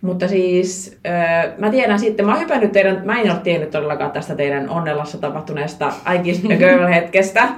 Mutta 0.00 0.28
siis 0.28 0.98
öö, 1.06 1.52
mä 1.58 1.70
tiedän 1.70 1.98
sitten, 1.98 2.26
mä 2.26 2.32
oon 2.32 2.40
hypännyt 2.40 2.72
teidän, 2.72 3.02
mä 3.04 3.20
en 3.20 3.30
ole 3.30 3.40
tiennyt 3.42 3.70
todellakaan 3.70 4.12
tästä 4.12 4.34
teidän 4.34 4.70
onnellassa 4.70 5.18
tapahtuneesta 5.18 5.92
I 6.14 6.18
Kiss 6.18 6.44
a 6.44 6.48
Girl-hetkestä. 6.48 7.48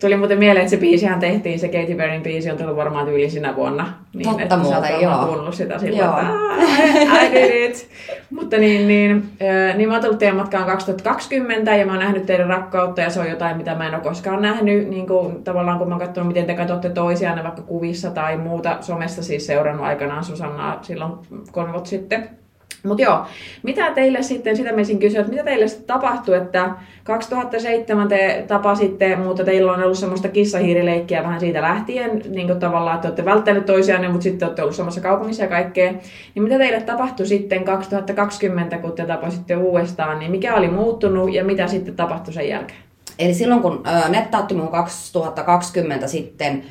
Tuli 0.00 0.16
muuten 0.16 0.38
mieleen, 0.38 0.64
että 0.64 0.70
se 0.70 0.76
biisihän 0.76 1.20
tehtiin, 1.20 1.58
se 1.58 1.68
Katy 1.68 1.94
Perryn 1.94 2.22
biisi 2.22 2.50
on 2.50 2.56
tullut 2.56 2.76
varmaan 2.76 3.06
tyyli 3.06 3.30
sinä 3.30 3.56
vuonna. 3.56 3.92
Niin, 4.14 4.28
Totta 4.28 4.42
että 4.42 4.56
muuten, 4.56 5.00
joo. 5.00 5.24
kuunnellut 5.24 5.54
sitä 5.54 5.78
silloin, 5.78 5.98
joo. 5.98 6.18
että 6.18 7.22
I 7.22 7.32
did 7.32 7.70
it. 7.70 7.88
Mutta 8.30 8.56
niin, 8.56 8.88
niin, 8.88 9.28
äh, 9.42 9.76
niin 9.76 9.88
mä 9.88 9.94
oon 9.94 10.02
tullut 10.02 10.18
teidän 10.18 10.36
matkaan 10.36 10.66
2020 10.66 11.76
ja 11.76 11.86
mä 11.86 11.92
oon 11.92 12.00
nähnyt 12.00 12.26
teidän 12.26 12.46
rakkautta 12.46 13.00
ja 13.00 13.10
se 13.10 13.20
on 13.20 13.30
jotain, 13.30 13.56
mitä 13.56 13.74
mä 13.74 13.86
en 13.86 13.94
ole 13.94 14.02
koskaan 14.02 14.42
nähnyt. 14.42 14.88
Niin 14.88 15.06
kuin, 15.06 15.44
tavallaan 15.44 15.78
kun 15.78 15.88
mä 15.88 15.94
oon 15.94 16.06
katsonut, 16.06 16.28
miten 16.28 16.46
te 16.46 16.54
katsotte 16.54 16.90
toisiaan 16.90 17.44
vaikka 17.44 17.62
kuvissa 17.62 18.10
tai 18.10 18.36
muuta 18.36 18.76
somessa 18.80 19.22
siis 19.22 19.46
seurannut 19.46 19.86
aikanaan 19.86 20.24
Susannaa 20.24 20.78
silloin 20.82 21.12
konvot 21.52 21.86
sitten. 21.86 22.45
Mutta 22.86 23.02
joo, 23.02 23.24
mitä 23.62 23.90
teille 23.90 24.22
sitten, 24.22 24.56
sitä 24.56 24.72
meisin 24.72 24.98
kysyä, 24.98 25.20
että 25.20 25.32
mitä 25.32 25.44
teille 25.44 25.68
sitten 25.68 25.86
tapahtui, 25.86 26.36
että 26.36 26.70
2007 27.04 28.08
te 28.08 28.44
tapasitte, 28.48 29.16
mutta 29.16 29.44
teillä 29.44 29.72
on 29.72 29.82
ollut 29.82 29.98
semmoista 29.98 30.28
kissahiirileikkiä 30.28 31.22
vähän 31.22 31.40
siitä 31.40 31.62
lähtien, 31.62 32.22
niin 32.28 32.46
kuin 32.46 32.60
tavallaan, 32.60 32.96
että 32.96 33.08
olette 33.08 33.24
välttäneet 33.24 33.66
toisiaan, 33.66 34.10
mutta 34.10 34.22
sitten 34.22 34.46
olette 34.46 34.62
ollut 34.62 34.76
samassa 34.76 35.00
kaupungissa 35.00 35.42
ja 35.42 35.48
kaikkea. 35.48 35.92
Niin 36.34 36.42
mitä 36.42 36.58
teille 36.58 36.80
tapahtui 36.80 37.26
sitten 37.26 37.64
2020, 37.64 38.78
kun 38.78 38.92
te 38.92 39.06
tapasitte 39.06 39.56
uudestaan, 39.56 40.18
niin 40.18 40.30
mikä 40.30 40.54
oli 40.54 40.68
muuttunut 40.68 41.32
ja 41.32 41.44
mitä 41.44 41.66
sitten 41.66 41.96
tapahtui 41.96 42.34
sen 42.34 42.48
jälkeen? 42.48 42.78
Eli 43.18 43.34
silloin 43.34 43.62
kun 43.62 43.82
Netta 44.08 44.38
otti 44.38 44.54
2020 44.70 46.06
sitten 46.06 46.62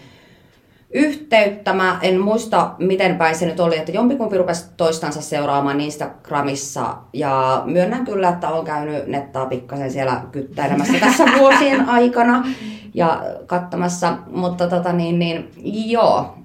yhteyttä. 0.96 1.74
Mä 1.74 2.00
en 2.02 2.20
muista, 2.20 2.72
miten 2.80 3.18
päin 3.18 3.36
se 3.36 3.46
nyt 3.46 3.60
oli, 3.60 3.78
että 3.78 3.92
jompikumpi 3.92 4.38
rupesi 4.38 4.66
toistansa 4.78 5.22
seuraamaan 5.22 5.82
Instagramissa. 5.82 6.98
Ja 7.14 7.62
myönnän 7.66 8.06
kyllä, 8.06 8.30
että 8.30 8.50
olen 8.50 8.66
käynyt 8.66 9.08
nettaa 9.08 9.46
pikkasen 9.46 9.92
siellä 9.92 10.22
kyttäilemässä 10.32 11.00
tässä 11.00 11.26
vuosien 11.40 11.90
aikana 11.90 12.48
ja 12.94 13.24
kattamassa. 13.46 14.18
Mutta 14.32 14.68
tota 14.68 14.94
niin, 14.94 15.20
niin 15.20 15.50
joo, 15.90 16.38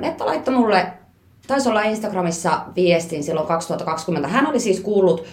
Netta 0.00 0.26
laittoi 0.26 0.54
mulle, 0.54 0.86
taisi 1.46 1.68
olla 1.68 1.82
Instagramissa 1.82 2.60
viestin 2.76 3.24
silloin 3.24 3.46
2020. 3.46 4.28
Hän 4.28 4.46
oli 4.46 4.60
siis 4.60 4.80
kuullut 4.80 5.24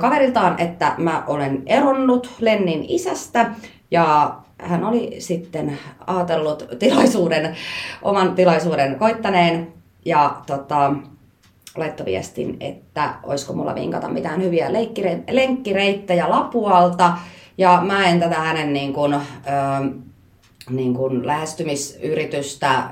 kaveriltaan, 0.00 0.60
että 0.60 0.94
mä 0.98 1.24
olen 1.26 1.62
eronnut 1.66 2.30
Lennin 2.40 2.84
isästä 2.88 3.50
ja 3.90 4.36
hän 4.58 4.84
oli 4.84 5.16
sitten 5.18 5.78
ajatellut 6.06 6.68
tilaisuuden, 6.78 7.56
oman 8.02 8.34
tilaisuuden 8.34 8.96
koittaneen 8.98 9.72
ja 10.04 10.42
tota, 10.46 10.94
laittoi 11.76 12.06
viestin, 12.06 12.56
että 12.60 13.14
olisiko 13.22 13.52
mulla 13.52 13.74
vinkata 13.74 14.08
mitään 14.08 14.42
hyviä 14.42 14.68
leikkire- 14.68 15.24
lenkkireittejä 15.34 16.30
Lapualta. 16.30 17.12
Ja 17.58 17.82
mä 17.86 18.06
en 18.06 18.20
tätä 18.20 18.34
hänen 18.34 18.72
niin 18.72 18.92
kuin, 18.92 19.14
ö, 19.14 19.20
niin 20.70 20.94
kuin 20.94 21.26
lähestymisyritystä, 21.26 22.82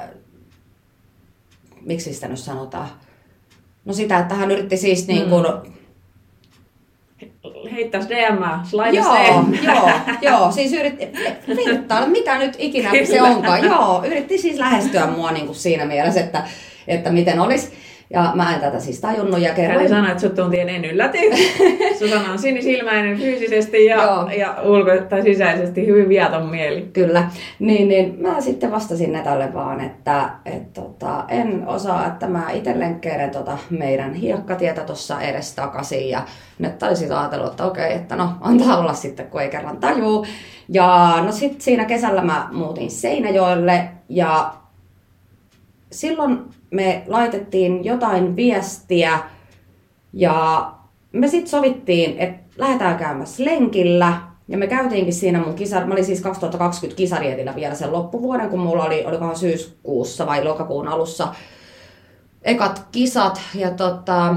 miksi 1.80 2.14
sitä 2.14 2.28
nyt 2.28 2.38
sanotaan? 2.38 2.88
No 3.84 3.92
sitä, 3.92 4.18
että 4.18 4.34
hän 4.34 4.50
yritti 4.50 4.76
siis 4.76 5.06
niin 5.06 5.28
kuin, 5.28 5.46
mm 5.46 5.73
heittäisi 7.74 8.08
DM, 8.08 8.42
slide 8.64 8.98
joo, 8.98 9.44
joo, 9.62 9.90
joo, 10.22 10.52
siis 10.52 10.72
yritti, 10.72 11.08
virtaa, 11.56 12.06
mitä 12.06 12.38
nyt 12.38 12.54
ikinä 12.58 12.90
se 13.04 13.22
onkaan. 13.22 13.64
Joo, 13.64 14.04
yritti 14.06 14.38
siis 14.38 14.58
lähestyä 14.58 15.06
mua 15.06 15.30
niin 15.30 15.46
kuin 15.46 15.56
siinä 15.56 15.84
mielessä, 15.84 16.20
että, 16.20 16.44
että 16.88 17.10
miten 17.10 17.40
olisi. 17.40 17.83
Ja 18.10 18.32
mä 18.34 18.54
en 18.54 18.60
tätä 18.60 18.80
siis 18.80 19.00
tajunnut 19.00 19.40
ja 19.40 19.54
kerroin. 19.54 19.80
Eli 19.80 19.88
sanoa, 19.88 20.10
että 20.10 20.20
sut 20.20 20.34
tuntien 20.34 20.68
en 20.68 20.84
ylläty. 20.84 21.18
Susanna 21.98 22.32
on 22.32 22.38
sinisilmäinen 22.38 23.18
fyysisesti 23.18 23.84
ja, 23.84 24.26
ja 24.38 24.56
ulko- 24.62 25.06
tai 25.08 25.22
sisäisesti 25.22 25.86
hyvin 25.86 26.08
viaton 26.08 26.46
mieli. 26.46 26.90
Kyllä. 26.92 27.30
Niin, 27.58 27.88
niin 27.88 28.16
mä 28.20 28.40
sitten 28.40 28.70
vastasin 28.70 29.12
Netalle 29.12 29.54
vaan, 29.54 29.80
että 29.80 30.30
et, 30.44 30.72
tota, 30.72 31.24
en 31.28 31.64
osaa, 31.66 32.06
että 32.06 32.26
mä 32.26 32.50
itse 32.50 32.78
lenkkeilen 32.78 33.30
tota 33.30 33.58
meidän 33.70 34.14
hiekkatietä 34.14 34.80
tuossa 34.80 35.20
edes 35.20 35.54
takaisin. 35.54 36.08
Ja 36.08 36.22
Netta 36.58 36.86
oli 36.86 36.96
sitten 36.96 37.18
ajatellut, 37.18 37.50
että 37.50 37.64
okei, 37.64 37.92
että 37.92 38.16
no 38.16 38.32
antaa 38.40 38.78
olla 38.78 38.94
sitten, 38.94 39.26
kun 39.26 39.40
ei 39.40 39.48
kerran 39.48 39.76
tajuu. 39.76 40.26
Ja 40.68 41.16
no 41.24 41.32
sitten 41.32 41.60
siinä 41.60 41.84
kesällä 41.84 42.22
mä 42.22 42.48
muutin 42.52 42.90
Seinäjoelle 42.90 43.88
ja 44.08 44.54
silloin 45.90 46.38
me 46.74 47.02
laitettiin 47.06 47.84
jotain 47.84 48.36
viestiä 48.36 49.18
ja 50.12 50.70
me 51.12 51.28
sitten 51.28 51.50
sovittiin, 51.50 52.18
että 52.18 52.44
lähdetään 52.58 52.96
käymässä 52.96 53.44
lenkillä. 53.44 54.20
Ja 54.48 54.58
me 54.58 54.66
käytiinkin 54.66 55.14
siinä 55.14 55.40
mun 55.40 55.54
kisa, 55.54 55.86
mä 55.86 55.92
olin 55.92 56.04
siis 56.04 56.20
2020 56.20 56.96
kisarietillä 56.96 57.54
vielä 57.56 57.74
sen 57.74 57.92
loppuvuoden, 57.92 58.50
kun 58.50 58.60
mulla 58.60 58.84
oli, 58.84 59.04
olikohan 59.04 59.36
syyskuussa 59.36 60.26
vai 60.26 60.44
lokakuun 60.44 60.88
alussa 60.88 61.34
ekat 62.42 62.86
kisat. 62.92 63.40
Ja 63.54 63.70
tota, 63.70 64.36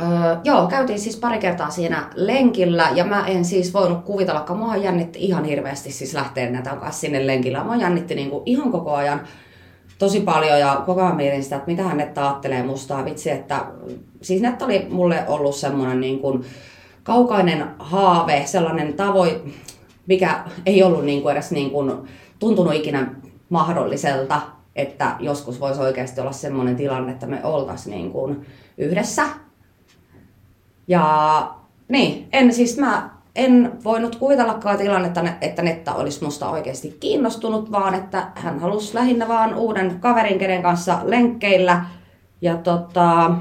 Öö, 0.00 0.36
joo, 0.44 0.66
käytiin 0.66 1.00
siis 1.00 1.16
pari 1.16 1.38
kertaa 1.38 1.70
siinä 1.70 2.10
lenkillä 2.14 2.90
ja 2.94 3.04
mä 3.04 3.26
en 3.26 3.44
siis 3.44 3.74
voinut 3.74 4.04
kuvitella, 4.04 4.40
kun 4.40 4.56
mua 4.56 4.76
jännitti 4.76 5.18
ihan 5.18 5.44
hirveästi 5.44 5.92
siis 5.92 6.14
lähteä 6.14 6.50
näitä 6.50 6.70
kanssa 6.70 7.00
sinne 7.00 7.26
lenkillä. 7.26 7.64
Mua 7.64 7.76
jännitti 7.76 8.14
niinku 8.14 8.42
ihan 8.46 8.72
koko 8.72 8.94
ajan 8.94 9.20
tosi 10.02 10.20
paljon 10.20 10.60
ja 10.60 10.82
koko 10.86 11.02
ajan 11.02 11.16
mietin 11.16 11.44
sitä, 11.44 11.56
että 11.56 11.70
mitä 11.70 11.82
hän 11.82 11.96
Netta 11.96 12.28
ajattelee 12.28 12.62
musta. 12.62 13.04
Vitsi, 13.04 13.30
että 13.30 13.64
siis 14.22 14.42
Netta 14.42 14.64
oli 14.64 14.86
mulle 14.90 15.24
ollut 15.28 15.54
semmoinen 15.54 16.00
niin 16.00 16.18
kuin 16.18 16.44
kaukainen 17.02 17.66
haave, 17.78 18.42
sellainen 18.46 18.94
tavoite, 18.94 19.40
mikä 20.06 20.44
ei 20.66 20.82
ollut 20.82 21.04
niin 21.04 21.22
kuin 21.22 21.32
edes 21.32 21.50
niin 21.50 21.70
kuin 21.70 21.92
tuntunut 22.38 22.74
ikinä 22.74 23.14
mahdolliselta. 23.48 24.40
että 24.76 25.16
joskus 25.20 25.60
voisi 25.60 25.80
oikeasti 25.80 26.20
olla 26.20 26.32
semmoinen 26.32 26.76
tilanne, 26.76 27.12
että 27.12 27.26
me 27.26 27.44
oltaisiin 27.44 27.96
niin 27.96 28.12
kuin 28.12 28.46
yhdessä. 28.78 29.22
Ja 30.88 31.54
niin, 31.88 32.28
en 32.32 32.54
siis 32.54 32.78
mä 32.78 33.10
en 33.36 33.72
voinut 33.84 34.16
kuvitellakaan 34.16 34.78
tilannetta, 34.78 35.24
että 35.40 35.62
Netta 35.62 35.94
olisi 35.94 36.24
musta 36.24 36.50
oikeasti 36.50 36.96
kiinnostunut, 37.00 37.72
vaan 37.72 37.94
että 37.94 38.26
hän 38.34 38.60
halusi 38.60 38.94
lähinnä 38.94 39.28
vaan 39.28 39.54
uuden 39.54 40.00
kaverin, 40.00 40.38
kenen 40.38 40.62
kanssa 40.62 40.98
lenkkeillä. 41.04 41.84
Ja 42.40 42.56
tota, 42.56 43.34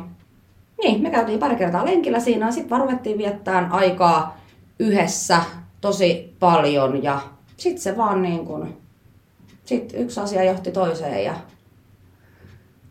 niin, 0.84 1.02
me 1.02 1.10
käytiin 1.10 1.40
pari 1.40 1.56
kertaa 1.56 1.86
lenkillä 1.86 2.20
siinä 2.20 2.52
sitten 2.52 2.70
vaan 2.70 2.82
ruvettiin 2.82 3.18
viettämään 3.18 3.72
aikaa 3.72 4.38
yhdessä 4.80 5.42
tosi 5.82 6.36
paljon 6.40 7.04
ja 7.04 7.20
sitten 7.58 7.82
se 7.82 7.98
vaan 7.98 8.22
niin 8.22 8.46
kuin, 8.46 8.78
sit 9.66 9.94
yksi 9.98 10.20
asia 10.20 10.44
johti 10.44 10.72
toiseen 10.72 11.24
ja 11.24 11.34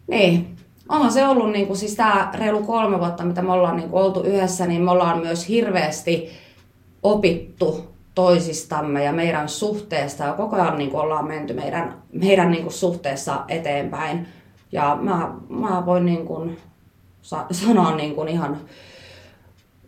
niin, 0.07 0.57
onhan 0.89 1.13
se 1.13 1.27
ollut 1.27 1.53
niin 1.53 1.67
kuin, 1.67 1.77
siis 1.77 1.95
tämä 1.95 2.31
reilu 2.35 2.63
kolme 2.63 2.99
vuotta, 2.99 3.25
mitä 3.25 3.43
me 3.43 3.53
ollaan 3.53 3.77
niin 3.77 3.91
kuin, 3.91 4.03
oltu 4.03 4.23
yhdessä, 4.23 4.67
niin 4.67 4.83
me 4.83 4.91
ollaan 4.91 5.19
myös 5.19 5.49
hirveästi 5.49 6.31
opittu 7.03 7.95
toisistamme 8.15 9.05
ja 9.05 9.13
meidän 9.13 9.49
suhteesta 9.49 10.25
ja 10.25 10.33
koko 10.33 10.57
ajan 10.57 10.79
niin 10.79 10.91
kuin, 10.91 11.01
ollaan 11.01 11.29
menty 11.29 11.53
meidän, 11.53 11.95
meidän 12.13 12.51
niin 12.51 12.63
kuin, 12.63 12.73
suhteessa 12.73 13.45
eteenpäin. 13.49 14.27
Ja 14.73 14.99
mä, 15.01 15.35
mä 15.49 15.87
voin 15.87 16.07
niin 16.07 16.27
kuin, 16.27 16.59
sa- 17.23 17.47
sanoa 17.51 17.97
niin 17.97 18.15
kuin, 18.15 18.29
ihan 18.29 18.61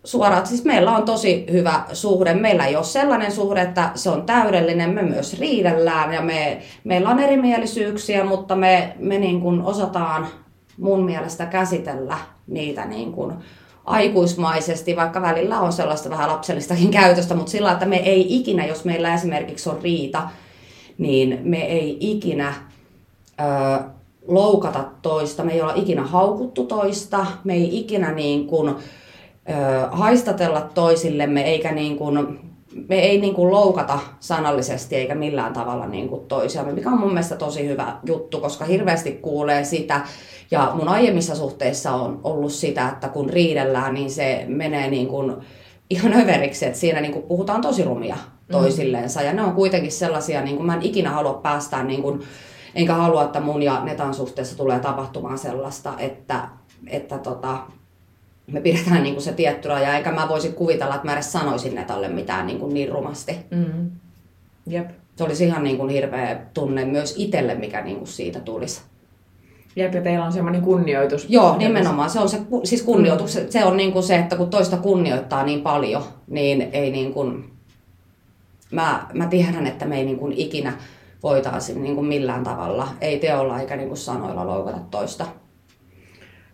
suoraan, 0.05 0.47
siis 0.47 0.65
meillä 0.65 0.97
on 0.97 1.03
tosi 1.03 1.47
hyvä 1.53 1.85
suhde. 1.93 2.35
Meillä 2.35 2.67
ei 2.67 2.77
ole 2.77 2.85
sellainen 2.85 3.33
suhde, 3.33 3.63
että 3.63 3.91
se 3.95 4.11
on 4.11 4.27
täydellinen. 4.27 4.91
Me 4.91 5.03
myös 5.03 5.41
riidellään 5.41 6.13
ja 6.13 6.21
me, 6.21 6.63
meillä 6.85 7.11
on 7.11 7.19
erimielisyyksiä, 7.19 8.25
mutta 8.25 8.57
me, 8.57 8.97
me 8.99 9.19
niin 9.19 9.41
kuin 9.41 9.63
osataan 9.63 10.27
mun 10.79 11.05
mielestä 11.05 11.47
käsitellä 11.47 12.19
niitä 12.47 12.85
niin 12.85 13.13
kuin 13.13 13.35
aikuismaisesti, 13.85 14.97
vaikka 14.97 15.23
välillä 15.23 15.61
on 15.61 15.73
sellaista 15.73 16.11
vähän 16.11 16.31
lapsellistakin 16.31 16.91
käytöstä, 16.91 17.35
mutta 17.35 17.51
sillä 17.51 17.73
että 17.73 17.87
me 17.87 17.97
ei 17.97 18.37
ikinä, 18.37 18.67
jos 18.67 18.85
meillä 18.85 19.15
esimerkiksi 19.15 19.69
on 19.69 19.79
riita, 19.83 20.29
niin 20.99 21.39
me 21.43 21.59
ei 21.59 21.97
ikinä 22.01 22.55
ö, 23.41 23.85
loukata 24.29 24.85
toista, 25.03 25.45
me 25.45 25.53
ei 25.53 25.63
olla 25.63 25.75
ikinä 25.77 26.03
haukuttu 26.03 26.65
toista, 26.65 27.27
me 27.45 27.55
ei 27.55 27.79
ikinä 27.79 28.13
niin 28.13 28.47
kuin, 28.47 28.69
ö, 28.69 28.75
haistatella 29.91 30.61
toisillemme, 30.61 31.43
eikä 31.43 31.73
niin 31.73 31.97
kuin, 31.99 32.41
me 32.89 32.99
ei 32.99 33.21
niin 33.21 33.35
kuin 33.35 33.51
loukata 33.51 33.99
sanallisesti 34.21 34.97
eikä 34.97 35.15
millään 35.15 35.53
tavalla 35.53 35.87
niin 35.87 36.09
kuin 36.09 36.27
toisiamme, 36.27 36.73
mikä 36.73 36.91
on 36.91 37.01
mun 37.01 37.13
mielestä 37.13 37.37
tosi 37.37 37.69
hyvä 37.69 37.97
juttu, 38.07 38.41
koska 38.41 38.65
hirveästi 38.65 39.13
kuulee 39.13 39.65
sitä, 39.65 40.01
ja 40.51 40.73
mun 40.75 40.89
aiemmissa 40.89 41.35
suhteissa 41.35 41.93
on 41.93 42.21
ollut 42.25 42.53
sitä, 42.53 42.89
että 42.89 43.09
kun 43.09 43.31
riidellään, 43.31 43.95
niin 43.95 44.11
se 44.11 44.45
menee 44.49 44.91
niin 44.91 45.09
kuin 45.09 45.37
ihan 45.91 46.13
överiksi, 46.13 46.67
että 46.67 46.79
siinä 46.79 47.01
niin 47.01 47.13
kuin 47.13 47.25
puhutaan 47.25 47.61
tosi 47.61 47.85
rumia 47.85 48.17
toisilleensa. 48.51 49.21
Mm. 49.21 49.27
Ja 49.27 49.33
ne 49.33 49.43
on 49.43 49.53
kuitenkin 49.53 49.93
sellaisia, 49.93 50.43
niin 50.43 50.57
kuin 50.57 50.67
mä 50.67 50.75
en 50.75 50.83
ikinä 50.83 51.11
halua 51.11 51.35
päästään, 51.35 51.87
niin 51.87 52.03
kuin, 52.03 52.23
enkä 52.75 52.95
halua, 52.95 53.25
että 53.25 53.41
mun 53.41 53.63
ja 53.63 53.85
Netan 53.85 54.15
suhteessa 54.15 54.57
tulee 54.57 54.79
tapahtumaan 54.79 55.39
sellaista, 55.39 55.95
että, 55.99 56.49
että 56.87 57.19
tota, 57.19 57.59
me 58.47 58.61
pidetään 58.61 59.03
niin 59.03 59.15
kuin 59.15 59.25
se 59.25 59.33
tietty 59.33 59.69
raja, 59.69 59.97
eikä 59.97 60.13
mä 60.13 60.29
voisi 60.29 60.49
kuvitella, 60.49 60.95
että 60.95 61.07
mä 61.07 61.13
edes 61.13 61.33
sanoisin 61.33 61.75
Netalle 61.75 62.09
mitään 62.09 62.47
niin, 62.47 62.59
kuin 62.59 62.75
niin 62.75 62.89
rumasti. 62.89 63.37
Mm. 63.51 63.91
Jep. 64.67 64.91
Se 65.17 65.25
olisi 65.25 65.45
ihan 65.45 65.65
niin 65.65 65.77
kuin 65.77 65.91
hirveä 65.91 66.41
tunne 66.55 66.85
myös 66.85 67.15
itselle, 67.19 67.55
mikä 67.55 67.81
niin 67.81 67.97
kuin 67.97 68.09
siitä 68.09 68.41
tulisi. 68.41 68.81
Jep, 69.77 69.95
ja 69.95 70.03
teillä 70.03 70.25
on 70.25 70.33
semmoinen 70.33 70.63
kunnioitus. 70.63 71.27
Joo, 71.29 71.57
nimenomaan. 71.57 72.11
Se 72.11 72.21
on 72.21 72.29
se, 72.29 72.39
siis 72.65 72.83
kunnioitus. 72.83 73.39
Se 73.49 73.65
on 73.65 73.77
niin 73.77 73.93
kuin 73.93 74.03
se, 74.03 74.17
että 74.17 74.37
kun 74.37 74.51
toista 74.51 74.77
kunnioittaa 74.77 75.45
niin 75.45 75.61
paljon, 75.61 76.05
niin 76.29 76.69
ei 76.73 76.91
niin 76.91 77.13
kuin... 77.13 77.53
Mä, 78.71 79.07
mä 79.15 79.27
tiedän, 79.27 79.67
että 79.67 79.85
me 79.85 79.97
ei 79.97 80.05
niin 80.05 80.19
kuin 80.19 80.33
ikinä 80.33 80.73
voitaisiin 81.23 81.83
niin 81.83 81.95
kuin 81.95 82.07
millään 82.07 82.45
tavalla, 82.45 82.89
ei 83.01 83.19
teolla 83.19 83.61
eikä 83.61 83.77
niin 83.77 83.89
kuin 83.89 83.99
sanoilla 83.99 84.47
loukata 84.47 84.79
toista. 84.91 85.27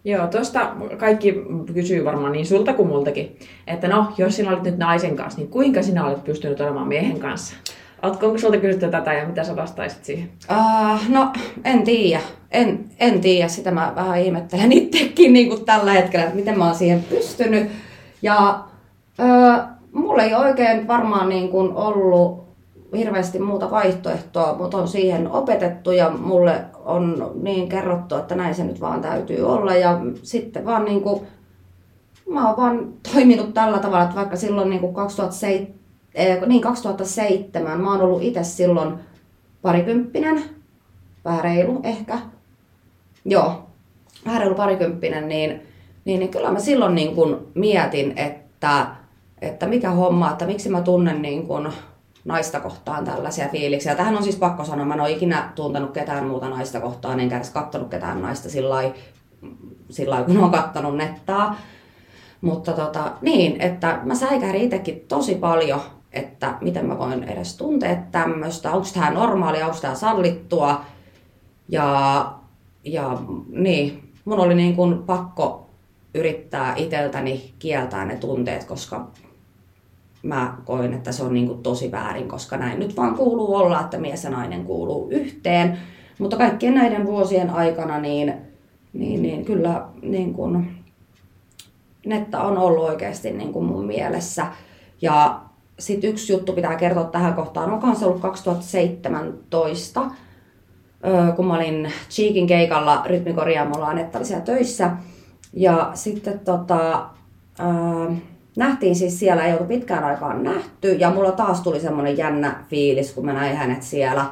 Joo, 0.04 0.26
tuosta 0.26 0.72
kaikki 0.96 1.34
kysyy 1.74 2.04
varmaan 2.04 2.32
niin 2.32 2.46
sulta 2.46 2.72
kuin 2.72 2.88
multakin, 2.88 3.38
että 3.66 3.88
no, 3.88 4.12
jos 4.18 4.36
sinä 4.36 4.50
olit 4.50 4.62
nyt 4.62 4.78
naisen 4.78 5.16
kanssa, 5.16 5.40
niin 5.40 5.50
kuinka 5.50 5.82
sinä 5.82 6.06
olet 6.06 6.24
pystynyt 6.24 6.60
olemaan 6.60 6.88
miehen 6.88 7.20
kanssa? 7.20 7.54
Oletko, 8.02 8.26
onko 8.26 8.38
sulta 8.38 8.56
kysytty 8.56 8.88
tätä 8.88 9.12
ja 9.12 9.26
mitä 9.26 9.44
sä 9.44 9.56
vastaisit 9.56 10.04
siihen? 10.04 10.28
Uh, 10.50 11.08
no, 11.08 11.32
en 11.64 11.82
tiedä. 11.82 12.20
En, 12.50 12.84
en 13.00 13.20
tiedä. 13.20 13.48
Sitä 13.48 13.70
mä 13.70 13.92
vähän 13.96 14.20
ihmettelen 14.20 14.72
itsekin 14.72 15.32
niin 15.32 15.48
kuin 15.48 15.64
tällä 15.64 15.92
hetkellä, 15.92 16.24
että 16.24 16.36
miten 16.36 16.58
mä 16.58 16.66
oon 16.66 16.74
siihen 16.74 17.02
pystynyt. 17.02 17.68
Ja 18.22 18.60
uh, 19.18 19.62
mulla 19.92 20.22
ei 20.22 20.34
oikein 20.34 20.88
varmaan 20.88 21.28
niin 21.28 21.48
kuin 21.48 21.72
ollut 21.72 22.47
hirveästi 22.96 23.38
muuta 23.38 23.70
vaihtoehtoa, 23.70 24.54
mutta 24.58 24.76
on 24.76 24.88
siihen 24.88 25.30
opetettu 25.30 25.90
ja 25.90 26.10
mulle 26.10 26.64
on 26.84 27.32
niin 27.42 27.68
kerrottu, 27.68 28.14
että 28.14 28.34
näin 28.34 28.54
se 28.54 28.64
nyt 28.64 28.80
vaan 28.80 29.00
täytyy 29.00 29.42
olla. 29.42 29.74
Ja 29.74 30.00
sitten 30.22 30.64
vaan 30.64 30.84
niin 30.84 31.00
kuin, 31.00 31.26
mä 32.30 32.48
oon 32.48 32.56
vaan 32.56 32.92
toiminut 33.12 33.54
tällä 33.54 33.78
tavalla, 33.78 34.04
että 34.04 34.16
vaikka 34.16 34.36
silloin 34.36 34.70
niin 34.70 34.80
kuin 34.80 34.94
2007, 34.94 35.74
eh, 36.14 36.40
niin 36.46 36.60
2007, 36.60 37.80
mä 37.80 37.92
oon 37.92 38.00
ollut 38.00 38.22
itse 38.22 38.44
silloin 38.44 38.94
parikymppinen, 39.62 40.42
vähän 41.24 41.44
reilu 41.44 41.80
ehkä. 41.84 42.18
Joo, 43.24 43.66
vähän 44.24 44.40
reilu 44.40 44.54
parikymppinen, 44.54 45.28
niin, 45.28 45.62
niin, 46.04 46.20
niin 46.20 46.30
kyllä 46.30 46.50
mä 46.50 46.60
silloin 46.60 46.94
niin 46.94 47.14
kuin 47.14 47.36
mietin, 47.54 48.18
että, 48.18 48.86
että 49.42 49.66
mikä 49.66 49.90
homma, 49.90 50.30
että 50.30 50.46
miksi 50.46 50.68
mä 50.68 50.80
tunnen 50.80 51.22
niin 51.22 51.46
kuin 51.46 51.68
naista 52.28 52.60
kohtaan 52.60 53.04
tällaisia 53.04 53.48
fiiliksiä. 53.48 53.94
Tähän 53.94 54.16
on 54.16 54.22
siis 54.22 54.36
pakko 54.36 54.64
sanoa, 54.64 54.86
mä 54.86 54.94
en 54.94 55.00
ole 55.00 55.10
ikinä 55.10 55.52
tuntenut 55.54 55.90
ketään 55.92 56.26
muuta 56.26 56.48
naista 56.48 56.80
kohtaan, 56.80 57.20
enkä 57.20 57.36
edes 57.36 57.50
kattonut 57.50 57.88
ketään 57.88 58.22
naista 58.22 58.50
sillä 58.50 58.70
lailla, 58.74 60.24
kun 60.26 60.38
olen 60.38 60.50
kattonut 60.50 60.96
nettaa. 60.96 61.56
Mutta 62.40 62.72
tota, 62.72 63.12
niin, 63.20 63.60
että 63.60 64.00
mä 64.02 64.14
säikähdin 64.14 64.62
itsekin 64.62 65.04
tosi 65.08 65.34
paljon, 65.34 65.80
että 66.12 66.54
miten 66.60 66.86
mä 66.86 66.98
voin 66.98 67.24
edes 67.24 67.56
tuntea 67.56 67.96
tämmöistä, 68.10 68.72
onko 68.72 68.88
tämä 68.94 69.10
normaalia, 69.10 69.66
onko 69.66 69.78
tämä 69.80 69.94
sallittua. 69.94 70.80
Ja, 71.68 72.32
ja 72.84 73.18
niin, 73.48 74.12
mun 74.24 74.40
oli 74.40 74.54
niin 74.54 74.76
kuin 74.76 75.02
pakko 75.02 75.66
yrittää 76.14 76.74
iteltäni 76.76 77.54
kieltää 77.58 78.04
ne 78.04 78.16
tunteet, 78.16 78.64
koska 78.64 79.06
mä 80.22 80.56
koin, 80.64 80.94
että 80.94 81.12
se 81.12 81.22
on 81.22 81.34
niin 81.34 81.46
kuin 81.46 81.62
tosi 81.62 81.92
väärin, 81.92 82.28
koska 82.28 82.56
näin 82.56 82.78
nyt 82.78 82.96
vaan 82.96 83.14
kuuluu 83.14 83.54
olla, 83.54 83.80
että 83.80 83.98
mies 83.98 84.24
ja 84.24 84.30
nainen 84.30 84.64
kuuluu 84.64 85.08
yhteen. 85.10 85.78
Mutta 86.18 86.36
kaikkien 86.36 86.74
näiden 86.74 87.06
vuosien 87.06 87.50
aikana 87.50 87.98
niin, 87.98 88.34
niin, 88.92 89.22
niin 89.22 89.44
kyllä 89.44 89.84
niin 90.02 90.34
kuin, 90.34 90.76
netta 92.06 92.40
on 92.42 92.58
ollut 92.58 92.84
oikeasti 92.84 93.30
niin 93.30 93.52
kuin 93.52 93.64
mun 93.64 93.86
mielessä. 93.86 94.46
Ja 95.02 95.40
sitten 95.78 96.10
yksi 96.10 96.32
juttu 96.32 96.52
pitää 96.52 96.76
kertoa 96.76 97.04
tähän 97.04 97.34
kohtaan. 97.34 97.72
On 97.72 97.80
kanssa 97.80 98.06
ollut 98.06 98.20
2017, 98.20 100.10
kun 101.36 101.46
mä 101.46 101.54
olin 101.54 101.92
Cheekin 102.10 102.46
keikalla 102.46 103.02
rytmikorjaamolla 103.06 103.94
Netta 103.94 104.18
töissä. 104.44 104.90
Ja 105.52 105.90
sitten 105.94 106.38
tota, 106.38 107.06
nähtiin 108.58 108.96
siis 108.96 109.18
siellä, 109.18 109.46
ei 109.46 109.54
ollut 109.54 109.68
pitkään 109.68 110.04
aikaan 110.04 110.42
nähty. 110.42 110.92
Ja 110.92 111.10
mulla 111.10 111.32
taas 111.32 111.60
tuli 111.60 111.80
semmonen 111.80 112.16
jännä 112.16 112.64
fiilis, 112.70 113.12
kun 113.12 113.24
mä 113.24 113.32
näin 113.32 113.56
hänet 113.56 113.82
siellä. 113.82 114.26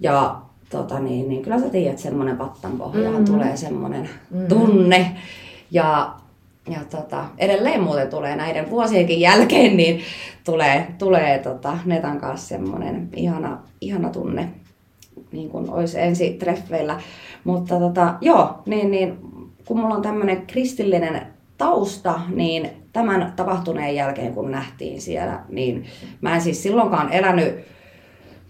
Ja 0.00 0.36
tota 0.70 1.00
niin, 1.00 1.28
niin 1.28 1.42
kyllä 1.42 1.60
sä 1.60 1.68
tiedät, 1.68 1.98
semmonen 1.98 2.36
pattan 2.36 2.72
pohjaan 2.72 3.14
mm-hmm. 3.14 3.24
tulee 3.24 3.56
semmonen 3.56 4.10
mm-hmm. 4.30 4.48
tunne. 4.48 5.16
Ja, 5.70 6.14
ja 6.70 6.80
tota, 6.90 7.24
edelleen 7.38 7.82
muuten 7.82 8.08
tulee 8.08 8.36
näiden 8.36 8.70
vuosienkin 8.70 9.20
jälkeen, 9.20 9.76
niin 9.76 10.00
tulee, 10.44 10.86
tulee 10.98 11.38
tota, 11.38 11.78
Netan 11.84 12.20
kanssa 12.20 12.48
semmonen 12.48 13.08
ihana, 13.16 13.58
ihana 13.80 14.10
tunne, 14.10 14.48
niin 15.32 15.50
kuin 15.50 15.70
olisi 15.70 16.00
ensi 16.00 16.30
treffeillä. 16.30 17.00
Mutta 17.44 17.78
tota, 17.78 18.14
joo, 18.20 18.62
niin, 18.66 18.90
niin 18.90 19.18
kun 19.64 19.80
mulla 19.80 19.94
on 19.94 20.02
tämmönen 20.02 20.46
kristillinen 20.46 21.37
tausta, 21.58 22.20
niin 22.34 22.70
tämän 22.92 23.32
tapahtuneen 23.36 23.94
jälkeen, 23.94 24.34
kun 24.34 24.50
nähtiin 24.50 25.00
siellä, 25.00 25.44
niin 25.48 25.86
mä 26.20 26.34
en 26.34 26.40
siis 26.40 26.62
silloinkaan 26.62 27.12
elänyt 27.12 27.54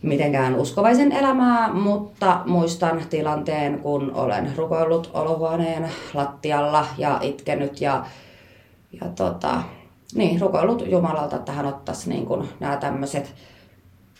mitenkään 0.03 0.55
uskovaisen 0.55 1.13
elämää, 1.13 1.73
mutta 1.73 2.43
muistan 2.47 3.03
tilanteen, 3.11 3.79
kun 3.79 4.13
olen 4.15 4.53
rukoillut 4.57 5.11
olohuoneen 5.15 5.89
lattialla 6.15 6.87
ja 6.99 7.19
itkenyt 7.23 7.81
ja, 7.81 8.07
ja 9.01 9.09
tota, 9.09 9.63
niin, 10.15 10.41
rukoillut 10.41 10.85
Jumalalta, 10.87 11.37
että 11.37 11.53
hän 11.53 11.67
ottaisi 11.67 12.09
niin 12.09 12.27
kuin 12.27 12.49
nämä 12.61 12.77
tämmöiset 12.77 13.35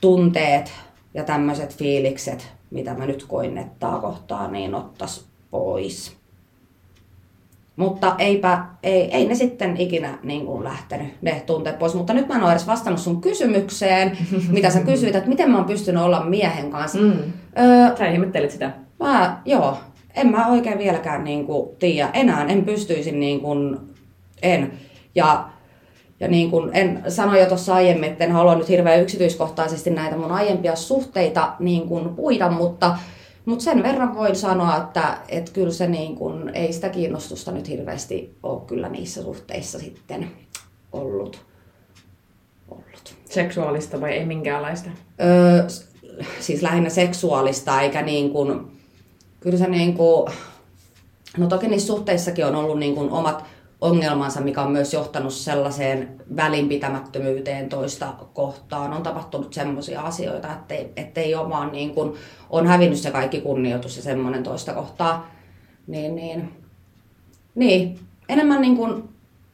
tunteet 0.01 0.73
ja 1.15 1.25
tämmöiset 1.25 1.77
fiilikset, 1.77 2.53
mitä 2.71 2.95
mä 2.95 3.07
nyt 3.07 3.25
koin 3.29 3.71
kohtaan, 4.01 4.53
niin 4.53 4.75
ottais 4.75 5.27
pois. 5.51 6.18
Mutta 7.79 8.15
eipä, 8.19 8.65
ei, 8.83 9.15
ei 9.15 9.29
ne 9.29 9.35
sitten 9.35 9.77
ikinä 9.77 10.19
niin 10.23 10.47
kuin 10.47 10.65
lähtenyt 10.65 11.23
ne 11.23 11.43
tunteet 11.47 11.79
pois. 11.79 11.95
Mutta 11.95 12.13
nyt 12.13 12.29
mä 12.29 12.35
en 12.35 12.43
ole 12.43 12.51
edes 12.51 12.67
vastannut 12.67 13.01
sun 13.01 13.21
kysymykseen, 13.21 14.19
mitä 14.51 14.71
sä 14.71 14.81
kysyit, 14.81 15.15
että 15.15 15.29
miten 15.29 15.51
mä 15.51 15.57
oon 15.57 15.67
pystynyt 15.67 16.03
olla 16.03 16.25
miehen 16.25 16.71
kanssa. 16.71 16.99
Mm. 16.99 17.13
Öö, 17.59 17.97
Sä 17.97 18.49
sitä. 18.49 18.71
mä, 19.01 19.41
joo, 19.45 19.77
en 20.15 20.29
mä 20.29 20.47
oikein 20.47 20.79
vieläkään 20.79 21.25
niin 21.25 21.47
kuin, 21.47 21.77
tiedä. 21.79 22.11
Enää 22.13 22.45
en 22.45 22.65
pystyisi 22.65 23.13
niin 23.13 23.41
kuin, 23.41 23.77
en. 24.43 24.73
Ja, 25.15 25.49
ja 26.21 26.29
niin 26.29 26.51
kuin 26.51 26.71
en 26.73 27.03
sanoin 27.09 27.41
jo 27.41 27.47
tuossa 27.47 27.75
aiemmin, 27.75 28.11
että 28.11 28.25
en 28.25 28.33
halua 28.33 28.55
nyt 28.55 28.69
hirveän 28.69 29.03
yksityiskohtaisesti 29.03 29.91
näitä 29.91 30.17
mun 30.17 30.33
aiempia 30.33 30.77
suhteita 30.77 31.53
niin 31.59 31.89
kuin 31.89 32.09
puida, 32.09 32.51
mutta, 32.51 32.99
mutta 33.49 33.65
sen 33.65 33.83
verran 33.83 34.15
voin 34.15 34.37
sanoa, 34.37 34.77
että, 34.77 35.19
että 35.29 35.53
kyllä 35.53 35.73
se 35.73 35.87
niin 35.87 36.17
kuin, 36.17 36.49
ei 36.49 36.73
sitä 36.73 36.89
kiinnostusta 36.89 37.53
nyt 37.53 37.69
hirveästi 37.69 38.37
ole 38.43 38.61
kyllä 38.67 38.89
niissä 38.89 39.23
suhteissa 39.23 39.79
sitten 39.79 40.31
ollut. 40.93 41.45
ollut. 42.69 43.15
Seksuaalista 43.25 44.01
vai 44.01 44.13
ei 44.13 44.27
minkäänlaista? 44.27 44.91
Öö, 45.21 45.69
siis 46.41 46.63
lähinnä 46.63 46.91
seksuaalista, 46.91 47.81
eikä 47.81 48.03
niin 48.03 48.31
kuin, 48.31 48.81
kyllä 49.41 49.59
se 49.59 49.67
niin 49.67 49.95
kuin, 49.95 50.33
no 51.37 51.47
toki 51.47 51.69
niissä 51.69 51.87
suhteissakin 51.87 52.47
on 52.47 52.55
ollut 52.55 52.79
niin 52.79 52.95
kuin 52.95 53.11
omat 53.11 53.45
ongelmansa, 53.81 54.41
mikä 54.41 54.63
on 54.63 54.73
myös 54.73 54.93
johtanut 54.93 55.33
sellaiseen 55.33 56.21
välinpitämättömyyteen 56.37 57.69
toista 57.69 58.15
kohtaan. 58.35 58.93
On 58.93 59.03
tapahtunut 59.03 59.53
semmoisia 59.53 60.01
asioita, 60.01 60.53
ettei, 60.53 60.93
ettei 60.97 61.35
ole 61.35 61.51
vaan 61.51 61.73
niin 61.73 61.95
kuin, 61.95 62.15
on 62.51 62.67
hävinnyt 62.67 62.99
se 62.99 63.11
kaikki 63.11 63.41
kunnioitus 63.41 63.97
ja 63.97 64.03
semmoinen 64.03 64.43
toista 64.43 64.73
kohtaa. 64.75 65.31
Niin, 65.87 66.17
niin, 66.17 66.53
niin. 67.55 67.99
enemmän 68.29 68.61
niin 68.61 68.77
kuin 68.77 69.09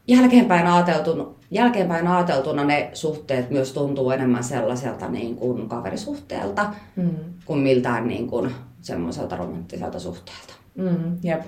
jälkeenpäin 0.09 0.67
ajateltuna, 0.67 1.27
jälkeenpäin 1.51 2.07
ajateltuna 2.07 2.65
ne 2.65 2.91
suhteet 2.93 3.51
myös 3.51 3.73
tuntuu 3.73 4.11
enemmän 4.11 4.45
sellaiselta 4.45 5.09
niin 5.09 5.37
kuin 5.37 5.69
kaverisuhteelta 5.69 6.75
Mm. 6.97 7.11
kuin 7.45 7.61
miltään 7.61 8.09
niin 8.09 8.27
kuin 8.29 8.55
semmoiselta 8.81 9.37
romanttiselta 9.37 9.99
suhteelta. 9.99 10.55
Mm, 10.75 11.19
jep. 11.23 11.43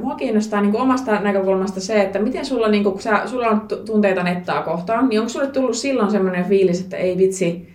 Mua 0.00 0.14
kiinnostaa 0.14 0.60
niin 0.60 0.76
omasta 0.76 1.20
näkökulmasta 1.20 1.80
se, 1.80 2.02
että 2.02 2.18
miten 2.18 2.46
sulla, 2.46 2.68
niin 2.68 2.84
kun 2.84 3.00
sä, 3.02 3.22
sulla 3.26 3.48
on 3.48 3.60
tu- 3.60 3.76
tunteita 3.76 4.22
nettaa 4.22 4.62
kohtaan, 4.62 5.08
niin 5.08 5.20
onko 5.20 5.28
sulle 5.28 5.46
tullut 5.46 5.76
silloin 5.76 6.10
semmoinen 6.10 6.44
fiilis, 6.44 6.80
että 6.80 6.96
ei 6.96 7.18
vitsi, 7.18 7.68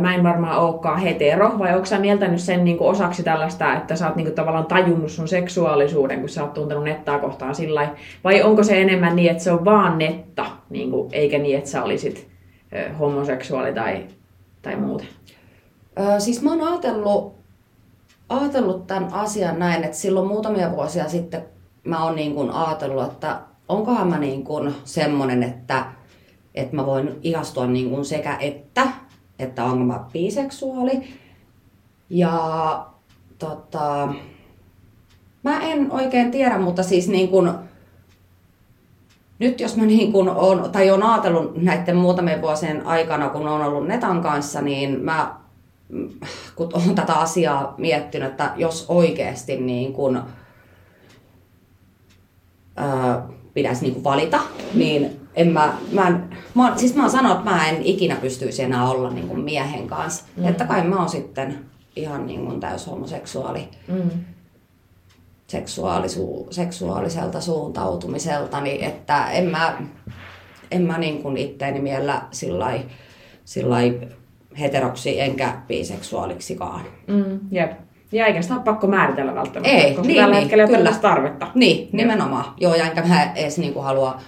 mä 0.00 0.14
en 0.14 0.22
varmaan 0.22 0.58
olekaan 0.58 1.00
hetero, 1.00 1.58
vai 1.58 1.74
onko 1.74 1.86
sä 1.86 1.98
mieltänyt 1.98 2.40
sen 2.40 2.64
niin 2.64 2.76
osaksi 2.80 3.22
tällaista, 3.22 3.74
että 3.74 3.96
sä 3.96 4.06
oot 4.06 4.16
niin 4.16 4.32
tavallaan 4.32 4.66
tajunnut 4.66 5.10
sun 5.10 5.28
seksuaalisuuden, 5.28 6.20
kun 6.20 6.28
sä 6.28 6.42
oot 6.42 6.54
tuntenut 6.54 6.84
nettaa 6.84 7.18
kohtaan 7.18 7.54
sillä 7.54 7.88
vai 8.24 8.42
onko 8.42 8.62
se 8.62 8.80
enemmän 8.80 9.16
niin, 9.16 9.30
että 9.30 9.42
se 9.42 9.52
on 9.52 9.64
vaan 9.64 9.98
netta, 9.98 10.46
niin 10.70 10.90
kuin, 10.90 11.08
eikä 11.12 11.38
niin, 11.38 11.58
että 11.58 11.70
sä 11.70 11.82
olisit 11.82 12.26
homoseksuaali 12.98 13.72
tai, 13.72 14.04
tai 14.62 14.76
muuta? 14.76 15.04
Öö, 15.98 16.20
siis 16.20 16.42
mä 16.42 16.50
oon 16.50 16.68
ajatellut, 16.68 17.34
ajatellut 18.32 18.86
tämän 18.86 19.12
asian 19.12 19.58
näin, 19.58 19.84
että 19.84 19.96
silloin 19.96 20.28
muutamia 20.28 20.70
vuosia 20.70 21.08
sitten 21.08 21.44
mä 21.84 22.04
oon 22.04 22.16
niin 22.16 22.34
kuin 22.34 22.50
ajatellut, 22.50 23.12
että 23.12 23.40
onkohan 23.68 24.08
mä 24.08 24.18
niin 24.18 24.44
kuin 24.44 24.74
semmonen, 24.84 25.42
että, 25.42 25.84
että 26.54 26.76
mä 26.76 26.86
voin 26.86 27.18
ihastua 27.22 27.66
niin 27.66 27.90
kuin 27.90 28.04
sekä 28.04 28.36
että, 28.40 28.88
että 29.38 29.64
onko 29.64 29.84
mä 29.84 30.04
biseksuaali. 30.12 31.14
Ja 32.10 32.86
tota, 33.38 34.08
mä 35.42 35.60
en 35.60 35.92
oikein 35.92 36.30
tiedä, 36.30 36.58
mutta 36.58 36.82
siis 36.82 37.08
niin 37.08 37.28
kuin, 37.28 37.50
nyt 39.38 39.60
jos 39.60 39.76
mä 39.76 39.84
niin 39.84 40.12
kun 40.12 40.28
on, 40.28 40.70
tai 40.72 40.90
on 40.90 41.02
ajatellut 41.02 41.62
näiden 41.62 41.96
muutamien 41.96 42.42
vuosien 42.42 42.86
aikana, 42.86 43.28
kun 43.28 43.48
on 43.48 43.62
ollut 43.62 43.88
Netan 43.88 44.22
kanssa, 44.22 44.60
niin 44.60 45.00
mä, 45.00 45.41
kun 46.56 46.70
olen 46.72 46.94
tätä 46.94 47.14
asiaa 47.14 47.74
miettinyt, 47.78 48.30
että 48.30 48.52
jos 48.56 48.84
oikeasti 48.88 49.56
niin 49.56 49.92
kun, 49.92 50.22
ää, 52.76 53.28
pitäisi 53.54 53.82
niin 53.82 53.94
kun 53.94 54.04
valita, 54.04 54.40
niin 54.74 55.20
en 55.34 55.48
mä, 55.48 55.74
mä, 55.92 56.08
en, 56.08 56.28
mä, 56.54 56.72
siis 56.76 56.94
mä 56.94 57.02
oon 57.02 57.10
sanonut, 57.10 57.38
että 57.38 57.50
mä 57.50 57.68
en 57.68 57.82
ikinä 57.82 58.16
pystyisi 58.16 58.62
enää 58.62 58.90
olla 58.90 59.10
niin 59.10 59.28
kun 59.28 59.40
miehen 59.40 59.86
kanssa. 59.86 60.24
Mm. 60.36 60.44
Että 60.46 60.64
kai 60.64 60.84
mä 60.88 60.96
oon 60.96 61.08
sitten 61.08 61.58
ihan 61.96 62.26
niin 62.26 62.46
kun 62.46 62.60
täys 62.60 62.86
homoseksuaali 62.86 63.68
Mm. 63.88 64.10
seksuaalisu, 65.46 66.46
seksuaaliselta 66.50 67.40
suuntautumiselta, 67.40 68.60
niin 68.60 68.84
että 68.84 69.30
en 69.30 69.44
mä, 69.44 69.82
en 70.70 70.82
mä 70.82 70.98
niin 70.98 71.22
kuin 71.22 71.36
itteeni 71.36 71.80
miellä 71.80 72.22
sillai, 72.30 72.80
sillai 73.44 74.00
heteroksi 74.60 75.20
enkä 75.20 75.52
biseksuaaliksikaan. 75.68 76.80
Mm, 77.06 77.40
jep. 77.50 77.72
Ja 78.12 78.26
eikä 78.26 78.42
sitä 78.42 78.54
ole 78.54 78.62
pakko 78.62 78.86
määritellä 78.86 79.34
välttämättä, 79.34 79.76
Ei, 79.76 79.90
koska 79.94 80.02
niin, 80.06 80.16
tällä 80.20 80.34
niin, 80.34 80.40
hetkellä 80.42 80.62
ei 80.62 80.64
ole 80.64 80.68
kyllä. 80.76 80.78
tällaista 80.78 81.08
tarvetta. 81.08 81.46
Niin, 81.54 81.88
nimenomaan. 81.92 82.44
Joo, 82.60 82.74
ja 82.74 82.84
enkä 82.84 83.02
mä 83.08 83.32
edes 83.34 83.58
niin 83.58 83.72
kuin 83.72 83.84
halua 83.84 84.18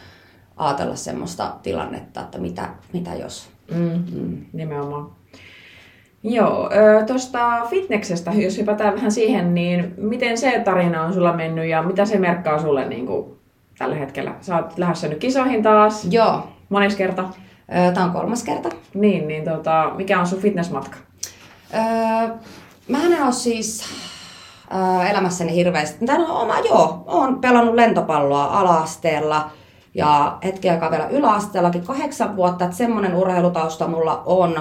ajatella 0.57 0.97
semmoista 0.97 1.53
tilannetta, 1.63 2.21
että 2.21 2.39
mitä, 2.39 2.69
mitä 2.93 3.15
jos. 3.15 3.49
Mm, 3.75 4.05
Mm. 4.21 4.37
nimenomaan. 4.53 5.11
Joo, 6.23 6.71
tuosta 7.07 7.61
fitneksestä, 7.71 8.33
jos 8.33 8.59
hypätään 8.59 8.95
vähän 8.95 9.13
siihen, 9.13 9.55
niin 9.55 9.95
miten 9.97 10.39
se 10.39 10.61
tarina 10.65 11.03
on 11.03 11.15
sulla 11.15 11.33
mennyt 11.33 11.67
ja 11.67 11.83
mitä 11.83 12.05
se 12.05 12.19
merkkaa 12.19 12.59
sulle 12.59 12.89
niin 12.89 13.07
kuin, 13.07 13.27
tällä 13.79 13.95
hetkellä? 13.97 14.35
Sä 14.41 14.57
oot 14.57 14.79
lähdössä 14.79 15.09
nyt 15.09 15.19
kisoihin 15.19 15.63
taas, 15.63 16.05
Joo, 16.11 16.49
mones 16.69 16.97
kerta. 16.97 17.29
Tämä 17.95 18.07
on 18.07 18.13
kolmas 18.13 18.43
kerta. 18.43 18.69
Niin, 18.95 19.29
niin 19.29 19.45
tota, 19.45 19.93
mikä 19.97 20.21
on 20.21 20.27
sun 20.27 20.41
fitnessmatka? 20.41 20.97
Öö, 21.75 22.35
mä 22.89 22.99
en 23.05 23.23
ole 23.23 23.33
siis 23.33 23.85
öö, 24.75 25.09
elämässäni 25.09 25.55
hirveästi. 25.55 26.07
Tai 26.07 26.19
no, 26.19 26.45
mä, 26.47 26.59
joo, 26.59 27.05
oon 27.07 27.41
pelannut 27.41 27.75
lentopalloa 27.75 28.45
ala-asteella 28.45 29.51
ja 29.95 30.39
hetken 30.45 30.73
aikaa 30.73 30.91
vielä 30.91 31.09
yläasteellakin 31.09 31.87
kahdeksan 31.87 32.37
vuotta, 32.37 32.65
että 32.65 32.77
semmoinen 32.77 33.15
urheilutausta 33.15 33.89
mulla 33.89 34.23
on. 34.27 34.57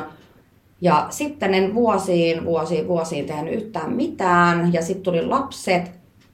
Ja 0.81 1.07
sitten 1.09 1.53
en 1.53 1.75
vuosiin, 1.75 2.45
vuosiin, 2.45 2.87
vuosiin 2.87 3.25
tehnyt 3.25 3.53
yhtään 3.53 3.93
mitään 3.93 4.73
ja 4.73 4.81
sitten 4.81 5.03
tuli 5.03 5.25
lapset. 5.25 5.91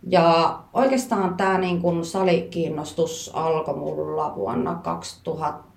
Ja 0.07 0.59
oikeastaan 0.73 1.35
tämä 1.35 1.57
niin 1.57 1.81
kun 1.81 2.05
salikiinnostus 2.05 3.31
alkoi 3.33 3.75
mulla 3.75 4.35
vuonna 4.35 4.75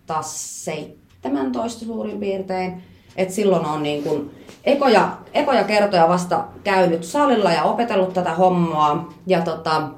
2017 0.06 1.84
suurin 1.84 2.20
piirtein. 2.20 2.82
Et 3.16 3.30
silloin 3.30 3.66
on 3.66 3.82
niin 3.82 4.02
kun 4.02 4.30
ekoja, 4.64 5.18
ekoja 5.34 5.64
kertoja 5.64 6.08
vasta 6.08 6.44
käynyt 6.64 7.04
salilla 7.04 7.52
ja 7.52 7.64
opetellut 7.64 8.12
tätä 8.12 8.34
hommaa. 8.34 9.12
Ja 9.26 9.40
tota, 9.40 9.88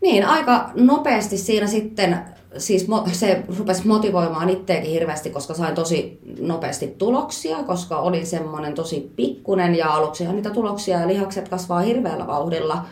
niin, 0.00 0.26
aika 0.26 0.70
nopeasti 0.74 1.38
siinä 1.38 1.66
sitten, 1.66 2.18
siis 2.56 2.88
mo- 2.88 3.14
se 3.14 3.44
rupesi 3.58 3.86
motivoimaan 3.86 4.50
itseäkin 4.50 4.90
hirveästi, 4.90 5.30
koska 5.30 5.54
sain 5.54 5.74
tosi 5.74 6.18
nopeasti 6.40 6.94
tuloksia, 6.98 7.56
koska 7.56 7.98
olin 7.98 8.26
semmoinen 8.26 8.74
tosi 8.74 9.12
pikkunen 9.16 9.74
ja 9.74 9.94
aluksihan 9.94 10.36
niitä 10.36 10.50
tuloksia 10.50 11.00
ja 11.00 11.08
lihakset 11.08 11.48
kasvaa 11.48 11.80
hirveällä 11.80 12.26
vauhdilla, 12.26 12.84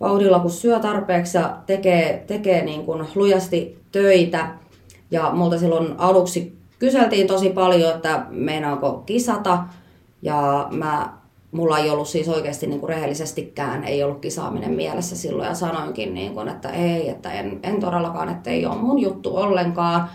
vauhdilla 0.00 0.38
kun 0.38 0.50
syö 0.50 0.80
tarpeeksi 0.80 1.38
ja 1.38 1.56
tekee, 1.66 2.24
tekee 2.26 2.64
niin 2.64 2.86
kuin 2.86 3.06
lujasti 3.14 3.83
töitä. 3.94 4.48
Ja 5.10 5.30
multa 5.32 5.58
silloin 5.58 5.94
aluksi 5.98 6.58
kyseltiin 6.78 7.26
tosi 7.26 7.50
paljon, 7.50 7.94
että 7.94 8.26
meinaako 8.30 9.02
kisata. 9.06 9.58
Ja 10.22 10.68
mä, 10.70 11.12
mulla 11.52 11.78
ei 11.78 11.90
ollut 11.90 12.08
siis 12.08 12.28
oikeasti 12.28 12.66
niin 12.66 12.80
kuin 12.80 12.88
rehellisestikään, 12.88 13.84
ei 13.84 14.02
ollut 14.02 14.20
kisaaminen 14.20 14.70
mielessä 14.70 15.16
silloin. 15.16 15.48
Ja 15.48 15.54
sanoinkin, 15.54 16.14
niin 16.14 16.34
kuin, 16.34 16.48
että 16.48 16.68
ei, 16.68 17.08
että 17.08 17.32
en, 17.32 17.60
en 17.62 17.80
todellakaan, 17.80 18.28
että 18.28 18.50
ei 18.50 18.66
ole 18.66 18.76
mun 18.76 18.98
juttu 18.98 19.36
ollenkaan. 19.36 20.10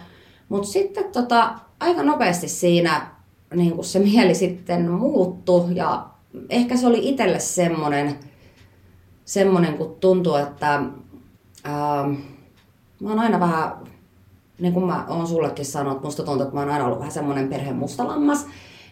Mutta 0.49 0.67
sitten 0.67 1.05
tota, 1.11 1.53
aika 1.79 2.03
nopeasti 2.03 2.47
siinä 2.47 3.07
niin 3.55 3.71
kuin 3.71 3.85
se 3.85 3.99
mieli 3.99 4.35
sitten 4.35 4.91
muuttui. 4.91 5.75
Ja 5.75 6.05
ehkä 6.49 6.77
se 6.77 6.87
oli 6.87 7.09
itselle 7.09 7.39
semmoinen, 7.39 8.15
semmoinen 9.25 9.77
kun 9.77 9.97
tuntuu, 9.99 10.35
että 10.35 10.83
ää, 11.63 12.09
mä 12.99 13.09
oon 13.09 13.19
aina 13.19 13.39
vähän 13.39 13.71
niin 14.59 14.73
kuin 14.73 14.85
mä 14.85 15.05
oon 15.07 15.27
sullekin 15.27 15.65
sanonut, 15.65 15.97
että 15.97 16.07
musta 16.07 16.23
tuntuu, 16.23 16.43
että 16.43 16.55
mä 16.55 16.61
oon 16.61 16.69
aina 16.69 16.85
ollut 16.85 16.99
vähän 16.99 17.11
semmoinen 17.11 17.47
perheen 17.47 17.75
mustalammas. 17.75 18.45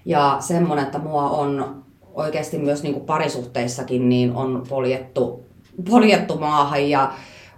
Ja 0.05 0.37
semmoinen, 0.39 0.85
että 0.85 0.99
mua 0.99 1.29
on 1.29 1.83
oikeasti 2.13 2.57
myös 2.57 2.83
niin 2.83 2.93
kuin 2.93 3.05
parisuhteissakin 3.05 4.09
niin 4.09 4.35
on 4.35 4.63
poljettu, 4.69 5.45
poljettu 5.89 6.37
maahan 6.37 6.89
ja 6.89 7.11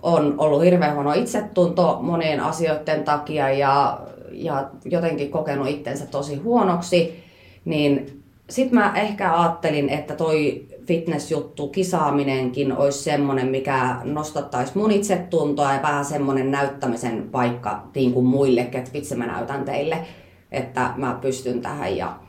on 0.04 0.36
ollut 0.38 0.64
hirveän 0.64 0.96
huono 0.96 1.14
itsetunto 1.14 2.00
monien 2.02 2.40
asioiden 2.40 3.04
takia 3.04 3.50
ja 3.50 4.00
ja 4.32 4.70
jotenkin 4.86 5.32
kokenut 5.32 5.68
itsensä 5.68 6.06
tosi 6.06 6.36
huonoksi, 6.36 7.24
niin 7.66 8.22
sitten 8.50 8.80
mä 8.80 8.94
ehkä 8.96 9.40
ajattelin, 9.42 9.90
että 9.90 10.16
toi 10.16 10.66
fitnessjuttu, 10.90 11.68
kisaaminenkin 11.68 12.78
olisi 12.78 13.04
semmoinen, 13.04 13.48
mikä 13.48 13.96
nostattaisi 14.04 14.78
mun 14.78 14.92
itsetuntoa 14.92 15.74
ja 15.74 15.82
vähän 15.82 16.06
semmoinen 16.06 16.52
näyttämisen 16.52 17.30
paikka 17.32 17.84
niin 17.96 18.14
kuin 18.14 18.26
muille, 18.26 18.62
että 18.62 18.94
vitsi 18.94 19.16
mä 19.16 19.26
näytän 19.26 19.66
teille, 19.66 20.06
että 20.52 20.94
mä 20.98 21.18
pystyn 21.22 21.62
tähän. 21.62 21.98
Ja, 21.98 22.20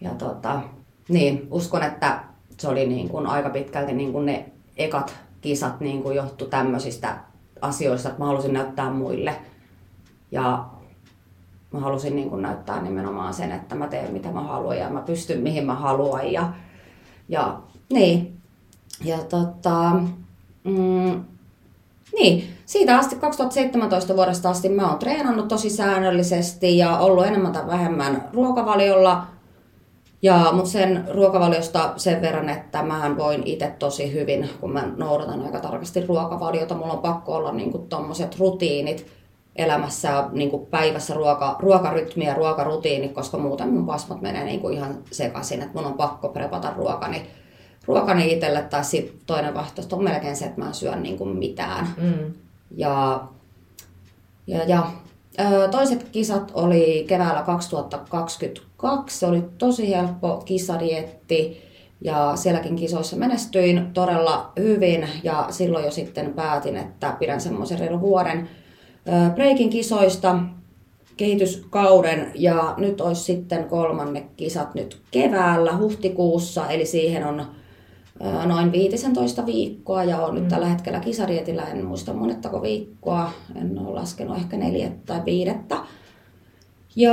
ja 0.00 0.10
tota, 0.10 0.60
niin, 1.08 1.48
uskon, 1.50 1.82
että 1.82 2.20
se 2.58 2.68
oli 2.68 2.86
niin 2.86 3.08
kuin 3.08 3.26
aika 3.26 3.50
pitkälti 3.50 3.92
niin 3.92 4.12
kuin 4.12 4.26
ne 4.26 4.52
ekat 4.76 5.16
kisat 5.40 5.80
niin 5.80 6.02
kuin 6.02 6.16
johtu 6.16 6.44
tämmöisistä 6.44 7.16
asioista, 7.60 8.08
että 8.08 8.20
mä 8.20 8.26
halusin 8.26 8.52
näyttää 8.52 8.90
muille. 8.90 9.36
Ja 10.30 10.64
mä 11.72 11.80
halusin 11.80 12.16
niin 12.16 12.30
kuin 12.30 12.42
näyttää 12.42 12.82
nimenomaan 12.82 13.34
sen, 13.34 13.52
että 13.52 13.74
mä 13.74 13.86
teen 13.86 14.12
mitä 14.12 14.32
mä 14.32 14.40
haluan 14.40 14.78
ja 14.78 14.90
mä 14.90 15.00
pystyn 15.00 15.40
mihin 15.40 15.66
mä 15.66 15.74
haluan. 15.74 16.32
Ja, 16.32 16.52
ja 17.28 17.60
niin. 17.92 18.40
Ja 19.04 19.18
tota, 19.18 19.92
mm, 20.64 21.24
niin, 22.18 22.54
siitä 22.66 22.98
asti 22.98 23.16
2017 23.16 24.16
vuodesta 24.16 24.50
asti 24.50 24.68
mä 24.68 24.90
oon 24.90 24.98
treenannut 24.98 25.48
tosi 25.48 25.70
säännöllisesti 25.70 26.78
ja 26.78 26.98
ollut 26.98 27.26
enemmän 27.26 27.52
tai 27.52 27.66
vähemmän 27.66 28.28
ruokavaliolla. 28.32 29.26
Ja, 30.22 30.48
mutta 30.52 30.70
sen 30.70 31.04
ruokavaliosta 31.10 31.92
sen 31.96 32.22
verran, 32.22 32.48
että 32.48 32.82
mä 32.82 33.14
voin 33.16 33.42
itse 33.44 33.74
tosi 33.78 34.12
hyvin, 34.12 34.48
kun 34.60 34.72
mä 34.72 34.88
noudatan 34.96 35.42
aika 35.42 35.60
tarkasti 35.60 36.06
ruokavaliota, 36.06 36.74
mulla 36.74 36.92
on 36.92 36.98
pakko 36.98 37.34
olla 37.34 37.52
niinku 37.52 37.78
tommoset 37.78 38.38
rutiinit 38.38 39.06
elämässä 39.56 40.28
niinku 40.32 40.58
päivässä 40.58 41.14
ruoka, 41.14 41.56
ruokarytmi 41.58 42.26
ja 42.26 42.34
ruokarutiini, 42.34 43.08
koska 43.08 43.38
muuten 43.38 43.68
mun 43.68 43.86
pasmat 43.86 44.20
menee 44.20 44.44
niinku 44.44 44.68
ihan 44.68 44.98
sekaisin, 45.10 45.62
että 45.62 45.74
mun 45.74 45.86
on 45.86 45.94
pakko 45.94 46.28
prepata 46.28 46.72
ruokani 46.76 47.26
ruokani 47.88 48.32
itselle, 48.32 48.62
tai 48.62 48.84
sitten 48.84 49.20
toinen 49.26 49.54
vaihtoehto 49.54 49.96
on 49.96 50.04
melkein 50.04 50.36
se, 50.36 50.44
että 50.44 50.60
mä 50.60 50.66
en 50.66 50.74
syö 50.74 50.96
niin 50.96 51.18
kuin 51.18 51.36
mitään. 51.36 51.88
Mm. 51.96 52.32
Ja, 52.76 53.24
ja, 54.46 54.64
ja 54.64 54.90
toiset 55.70 56.08
kisat 56.12 56.50
oli 56.54 57.04
keväällä 57.08 57.42
2022. 57.42 59.18
Se 59.18 59.26
oli 59.26 59.42
tosi 59.58 59.90
helppo 59.90 60.42
kisadietti 60.44 61.68
ja 62.00 62.32
sielläkin 62.36 62.76
kisoissa 62.76 63.16
menestyin 63.16 63.90
todella 63.94 64.52
hyvin 64.58 65.08
ja 65.22 65.46
silloin 65.50 65.84
jo 65.84 65.90
sitten 65.90 66.34
päätin, 66.34 66.76
että 66.76 67.16
pidän 67.18 67.40
semmoisen 67.40 67.78
reilun 67.78 68.00
vuoden 68.00 68.48
breikin 69.34 69.70
kisoista 69.70 70.38
kehityskauden 71.16 72.32
ja 72.34 72.74
nyt 72.76 73.00
olisi 73.00 73.22
sitten 73.22 73.64
kolmanne 73.64 74.26
kisat 74.36 74.74
nyt 74.74 75.00
keväällä 75.10 75.76
huhtikuussa, 75.76 76.70
eli 76.70 76.86
siihen 76.86 77.26
on 77.26 77.46
noin 78.46 78.72
15 78.72 79.46
viikkoa 79.46 80.04
ja 80.04 80.18
on 80.18 80.34
mm. 80.34 80.40
nyt 80.40 80.48
tällä 80.48 80.66
hetkellä 80.66 81.00
kisarietillä, 81.00 81.62
en 81.62 81.84
muista 81.84 82.12
monettako 82.12 82.62
viikkoa, 82.62 83.30
en 83.56 83.78
ole 83.78 84.00
laskenut 84.00 84.36
ehkä 84.36 84.56
neljättä 84.56 85.02
tai 85.06 85.24
viidettä. 85.24 85.76
Ja 86.96 87.12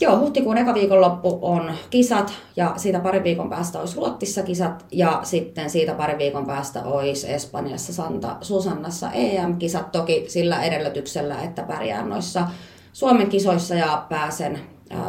joo, 0.00 0.18
huhtikuun 0.18 0.58
eka 0.58 0.74
viikonloppu 0.74 1.38
on 1.42 1.72
kisat 1.90 2.32
ja 2.56 2.72
siitä 2.76 3.00
pari 3.00 3.24
viikon 3.24 3.50
päästä 3.50 3.80
olisi 3.80 3.96
Ruottissa 3.96 4.42
kisat 4.42 4.86
ja 4.92 5.20
sitten 5.22 5.70
siitä 5.70 5.94
pari 5.94 6.18
viikon 6.18 6.46
päästä 6.46 6.84
olisi 6.84 7.32
Espanjassa 7.32 7.92
Santa 7.92 8.36
Susannassa 8.40 9.10
EM-kisat 9.12 9.92
toki 9.92 10.24
sillä 10.28 10.62
edellytyksellä, 10.62 11.42
että 11.42 11.62
pärjään 11.62 12.08
noissa 12.08 12.48
Suomen 12.92 13.28
kisoissa 13.28 13.74
ja 13.74 14.06
pääsen 14.08 14.58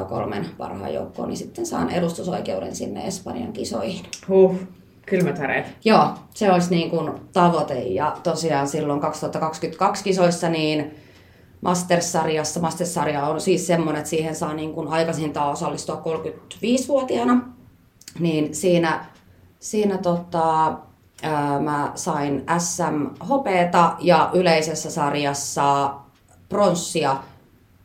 kolmen 0.09 0.45
parhaan 0.57 0.93
joukkoon, 0.93 1.29
niin 1.29 1.37
sitten 1.37 1.65
saan 1.65 1.89
edustusoikeuden 1.89 2.75
sinne 2.75 3.07
Espanjan 3.07 3.53
kisoihin. 3.53 4.05
Huh, 4.27 4.55
Kylmät 5.07 5.39
väreet. 5.39 5.65
Joo, 5.85 6.09
se 6.33 6.51
olisi 6.51 6.69
niin 6.69 6.89
kuin 6.89 7.11
tavoite. 7.33 7.79
Ja 7.79 8.17
tosiaan 8.23 8.67
silloin 8.67 8.99
2022 8.99 10.03
kisoissa 10.03 10.49
niin 10.49 10.95
Masters-sarjassa, 11.61 12.59
Masters-sarja 12.59 13.25
on 13.25 13.41
siis 13.41 13.67
semmoinen, 13.67 13.99
että 13.99 14.09
siihen 14.09 14.35
saa 14.35 14.53
niin 14.53 14.73
kuin 14.73 14.87
aikaisintaan 14.87 15.51
osallistua 15.51 16.01
35-vuotiaana. 16.05 17.41
Niin 18.19 18.55
siinä, 18.55 19.05
siinä 19.59 19.97
tota, 19.97 20.77
ää, 21.23 21.59
mä 21.59 21.91
sain 21.95 22.43
SM 22.57 23.25
hopeeta 23.29 23.95
ja 23.99 24.29
yleisessä 24.33 24.91
sarjassa 24.91 25.93
pronssia. 26.49 27.17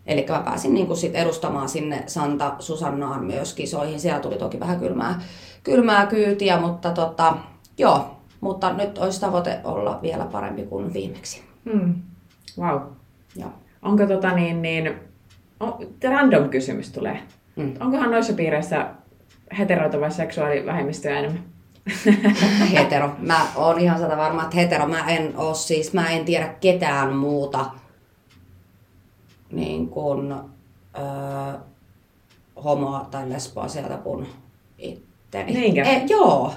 Eli 0.06 0.26
mä 0.28 0.40
pääsin 0.40 0.74
niin 0.74 0.86
kuin 0.86 0.96
sit 0.96 1.14
edustamaan 1.14 1.68
sinne 1.68 2.04
Santa 2.06 2.54
Susannaan 2.58 3.24
myös 3.24 3.54
kisoihin. 3.54 4.00
Siellä 4.00 4.20
tuli 4.20 4.36
toki 4.36 4.60
vähän 4.60 4.80
kylmää 4.80 5.20
kylmää 5.62 6.06
kyytiä, 6.06 6.60
mutta 6.60 6.90
tota, 6.90 7.36
joo, 7.78 8.16
mutta 8.40 8.72
nyt 8.72 8.98
olisi 8.98 9.20
tavoite 9.20 9.60
olla 9.64 9.98
vielä 10.02 10.24
parempi 10.24 10.62
kuin 10.62 10.92
viimeksi. 10.92 11.42
Hmm. 11.72 11.94
Wow. 12.58 12.80
Joo. 13.36 13.52
Onko 13.82 14.06
tota 14.06 14.32
niin, 14.32 14.62
niin 14.62 14.94
on, 15.60 15.78
random 16.10 16.48
kysymys 16.48 16.92
tulee. 16.92 17.22
Hmm. 17.56 17.74
Onkohan 17.80 18.10
noissa 18.10 18.32
piireissä 18.32 18.86
heteroita 19.58 20.00
vai 20.00 20.12
seksuaalivähemmistöjä 20.12 21.18
enemmän? 21.18 21.44
hetero. 22.72 23.10
Mä 23.18 23.46
oon 23.56 23.80
ihan 23.80 23.98
sata 23.98 24.16
varma, 24.16 24.42
että 24.42 24.56
hetero. 24.56 24.86
Mä 24.86 25.08
en 25.08 25.36
oo 25.36 25.54
siis, 25.54 25.92
mä 25.92 26.10
en 26.10 26.24
tiedä 26.24 26.54
ketään 26.60 27.16
muuta 27.16 27.70
niin 29.52 29.88
kuin, 29.88 30.32
öö, 30.32 31.58
homoa 32.64 33.08
tai 33.10 33.30
lesboa 33.30 33.68
sieltä 33.68 33.96
kuin 33.96 34.26
itteni. 35.40 35.60
Niinkö? 35.60 35.82
E, 35.82 36.02
joo, 36.08 36.54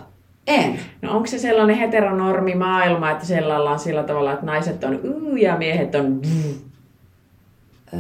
en. 0.48 0.80
No 1.02 1.12
onko 1.12 1.28
se 1.28 1.40
sellainen 1.40 1.78
heteronormi 1.78 2.56
maailma, 2.56 3.12
että 3.12 3.26
siellä 3.26 3.58
ollaan 3.58 3.80
sillä 3.80 4.04
tavalla, 4.04 4.34
että 4.34 4.46
naiset 4.46 4.84
on 4.84 5.00
uu 5.04 5.36
ja 5.36 5.58
miehet 5.58 5.96
on 5.96 6.22
öö, 7.94 8.00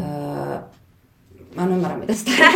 Mä 1.55 1.63
en 1.63 1.71
ymmärrä, 1.71 1.97
mitä 1.97 2.13
sitä 2.13 2.31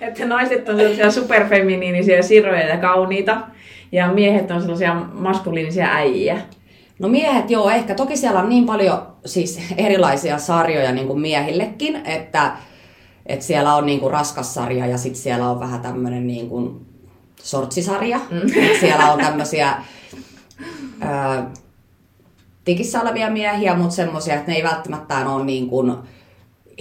Että 0.00 0.26
naiset 0.26 0.68
on 0.68 0.76
sellaisia 0.76 1.10
superfeminiinisiä 1.10 2.22
siroja 2.22 2.68
ja 2.68 2.76
kauniita, 2.76 3.40
ja 3.92 4.12
miehet 4.12 4.50
on 4.50 4.60
sellaisia 4.60 4.94
maskuliinisia 5.12 5.86
äijiä. 5.86 6.38
No 6.98 7.08
miehet, 7.08 7.50
joo, 7.50 7.70
ehkä. 7.70 7.94
Toki 7.94 8.16
siellä 8.16 8.40
on 8.40 8.48
niin 8.48 8.66
paljon 8.66 9.02
siis 9.24 9.60
erilaisia 9.76 10.38
sarjoja 10.38 10.92
niin 10.92 11.06
kuin 11.06 11.20
miehillekin, 11.20 11.96
että 12.04 12.52
et 13.30 13.42
siellä 13.42 13.74
on 13.74 13.86
niinku 13.86 14.08
raskas 14.08 14.54
sarja 14.54 14.86
ja 14.86 14.98
sitten 14.98 15.22
siellä 15.22 15.50
on 15.50 15.60
vähän 15.60 15.80
tämmöinen 15.80 16.26
niinku 16.26 16.80
sortsisarja. 17.42 18.18
Mm. 18.18 18.50
Siellä 18.80 19.12
on 19.12 19.18
tämmöisiä 19.18 19.82
tikissä 22.64 23.00
olevia 23.00 23.30
miehiä, 23.30 23.74
mutta 23.74 23.94
semmoisia, 23.94 24.34
että 24.34 24.50
ne 24.50 24.56
ei 24.56 24.62
välttämättä 24.62 25.28
ole 25.28 25.44
niin 25.44 25.68
kuin 25.68 25.94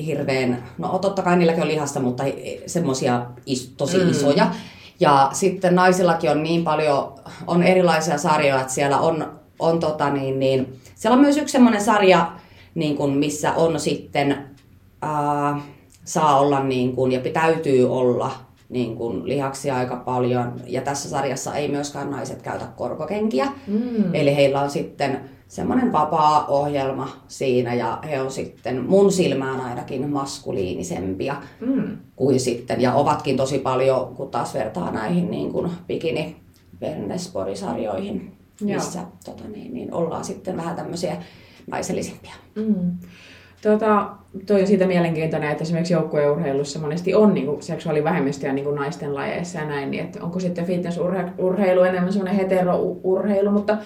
hirveän, 0.05 0.63
no 0.77 0.99
totta 0.99 1.21
kai 1.21 1.37
niilläkin 1.37 1.61
on 1.61 1.67
lihasta, 1.67 1.99
mutta 1.99 2.23
semmoisia 2.67 3.25
is, 3.45 3.73
tosi 3.77 3.97
mm. 3.97 4.09
isoja. 4.09 4.51
Ja 4.99 5.29
sitten 5.33 5.75
naisillakin 5.75 6.31
on 6.31 6.43
niin 6.43 6.63
paljon, 6.63 7.15
on 7.47 7.63
erilaisia 7.63 8.17
sarjoja, 8.17 8.61
että 8.61 8.73
siellä 8.73 8.99
on, 8.99 9.39
on 9.59 9.79
tota 9.79 10.09
niin, 10.09 10.39
niin, 10.39 10.79
siellä 10.95 11.15
on 11.15 11.21
myös 11.21 11.37
yksi 11.37 11.51
semmoinen 11.51 11.83
sarja, 11.83 12.31
niin 12.75 12.97
kuin 12.97 13.11
missä 13.11 13.53
on 13.53 13.79
sitten, 13.79 14.45
ää, 15.01 15.61
saa 16.09 16.39
olla 16.39 16.63
niin 16.63 16.95
kuin, 16.95 17.11
ja 17.11 17.19
täytyy 17.33 17.91
olla 17.91 18.31
niin 18.69 18.95
kuin 18.95 19.27
lihaksia 19.27 19.75
aika 19.75 19.95
paljon. 19.95 20.53
Ja 20.67 20.81
tässä 20.81 21.09
sarjassa 21.09 21.55
ei 21.55 21.67
myöskään 21.67 22.11
naiset 22.11 22.41
käytä 22.41 22.65
korkokenkiä. 22.77 23.47
Mm. 23.67 24.15
Eli 24.15 24.35
heillä 24.35 24.61
on 24.61 24.69
sitten 24.69 25.19
semmoinen 25.47 25.91
vapaa 25.91 26.45
ohjelma 26.47 27.09
siinä 27.27 27.73
ja 27.73 27.99
he 28.09 28.21
on 28.21 28.31
sitten 28.31 28.85
mun 28.85 29.11
silmään 29.11 29.61
ainakin 29.61 30.09
maskuliinisempia 30.09 31.35
mm. 31.59 31.97
kuin 32.15 32.39
sitten. 32.39 32.81
Ja 32.81 32.93
ovatkin 32.93 33.37
tosi 33.37 33.59
paljon, 33.59 34.15
kun 34.15 34.31
taas 34.31 34.53
vertaa 34.53 34.91
näihin 34.91 35.31
niin 35.31 35.51
kuin 35.51 35.71
bikini 35.87 36.35
sarjoihin 37.53 38.31
missä 38.61 38.99
tota 39.25 39.43
niin, 39.47 39.73
niin 39.73 39.93
ollaan 39.93 40.25
sitten 40.25 40.57
vähän 40.57 40.75
tämmöisiä 40.75 41.23
naisellisempia. 41.67 42.33
Mm. 42.55 42.97
Tota, 43.61 44.09
toi 44.45 44.61
on 44.61 44.67
siitä 44.67 44.87
mielenkiintoinen, 44.87 45.51
että 45.51 45.63
esimerkiksi 45.63 45.93
joukkueurheilussa 45.93 46.79
monesti 46.79 47.13
on 47.15 47.33
niin 47.33 47.63
seksuaalivähemmistöjä 47.63 48.53
niin 48.53 48.75
naisten 48.75 49.15
lajeissa 49.15 49.59
ja 49.59 49.65
näin, 49.65 49.91
niin 49.91 50.03
että 50.03 50.23
onko 50.23 50.39
sitten 50.39 50.65
fitnessurheilu 50.65 51.83
enemmän 51.83 52.13
semmoinen 52.13 52.39
heterourheilu, 52.39 53.51
mutta 53.51 53.77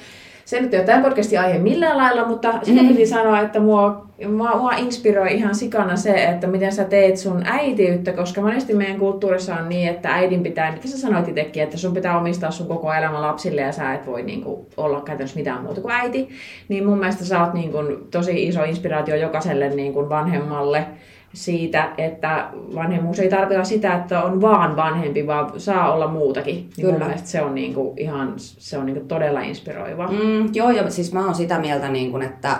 se 0.46 0.62
nyt 0.62 0.74
ei 0.74 0.80
ole 0.80 0.86
tämän 0.86 1.04
podcastin 1.04 1.40
aihe 1.40 1.60
millään 1.60 1.98
lailla, 1.98 2.28
mutta 2.28 2.54
sitä 2.64 2.82
Mm. 2.82 2.88
piti 2.88 3.06
sanoa, 3.06 3.40
että 3.40 3.60
mua, 3.60 4.06
mua, 4.30 4.58
mua 4.58 4.72
inspiroi 4.74 5.34
ihan 5.34 5.56
sikana 5.56 5.96
se, 5.96 6.24
että 6.24 6.48
miten 6.48 6.72
sä 6.72 6.84
teet 6.84 7.18
sun 7.18 7.42
äitiyttä, 7.46 8.12
koska 8.12 8.42
monesti 8.42 8.74
meidän 8.74 9.00
kulttuurissa 9.00 9.56
on 9.56 9.70
niin, 9.70 9.90
että 9.90 10.10
äidin 10.14 10.44
pitää, 10.44 10.72
mitä 10.72 10.88
sä 10.88 10.98
sanoit 10.98 11.28
itsekin, 11.28 11.64
että 11.64 11.78
sun 11.78 11.94
pitää 11.94 12.20
omistaa 12.20 12.52
sun 12.52 12.68
koko 12.68 12.94
elämä 12.94 13.22
lapsille 13.22 13.62
ja 13.62 13.72
sä 13.72 13.94
et 13.94 14.06
voi 14.08 14.24
niinku 14.24 14.68
olla 14.78 15.02
käytännössä 15.02 15.38
mitään 15.40 15.62
muuta 15.64 15.82
kuin 15.82 15.94
äiti. 15.94 16.30
Niin 16.70 16.86
mun 16.86 17.00
mielestä 17.00 17.26
sä 17.26 17.44
oot 17.44 17.54
niinku 17.54 17.78
tosi 18.12 18.48
iso 18.48 18.64
inspiraatio 18.64 19.16
jokaiselle 19.16 19.70
niinku 19.70 20.10
vanhemmalle 20.10 20.86
siitä, 21.34 21.94
että 21.98 22.50
vanhemmuus 22.76 23.20
ei 23.20 23.30
tarkoita 23.30 23.64
sitä, 23.64 23.96
että 23.96 24.24
on 24.24 24.42
vaan 24.42 24.76
vanhempi, 24.76 25.28
vaan 25.28 25.60
saa 25.60 25.94
olla 25.94 26.08
muutakin. 26.08 26.70
Niin 26.78 26.94
Kyllä. 26.94 27.18
se 27.24 27.42
on, 27.42 27.56
niinku 27.56 27.94
ihan, 27.98 28.34
se 28.38 28.78
on 28.78 28.86
niinku 28.86 29.06
todella 29.08 29.42
inspiroiva. 29.42 30.08
Mm, 30.08 30.50
joo, 30.54 30.72
ja 30.72 30.90
siis 30.90 31.14
mä 31.14 31.26
oon 31.26 31.36
sitä 31.36 31.60
mieltä, 31.60 31.90
niin 31.90 32.12
kun, 32.12 32.22
että 32.22 32.60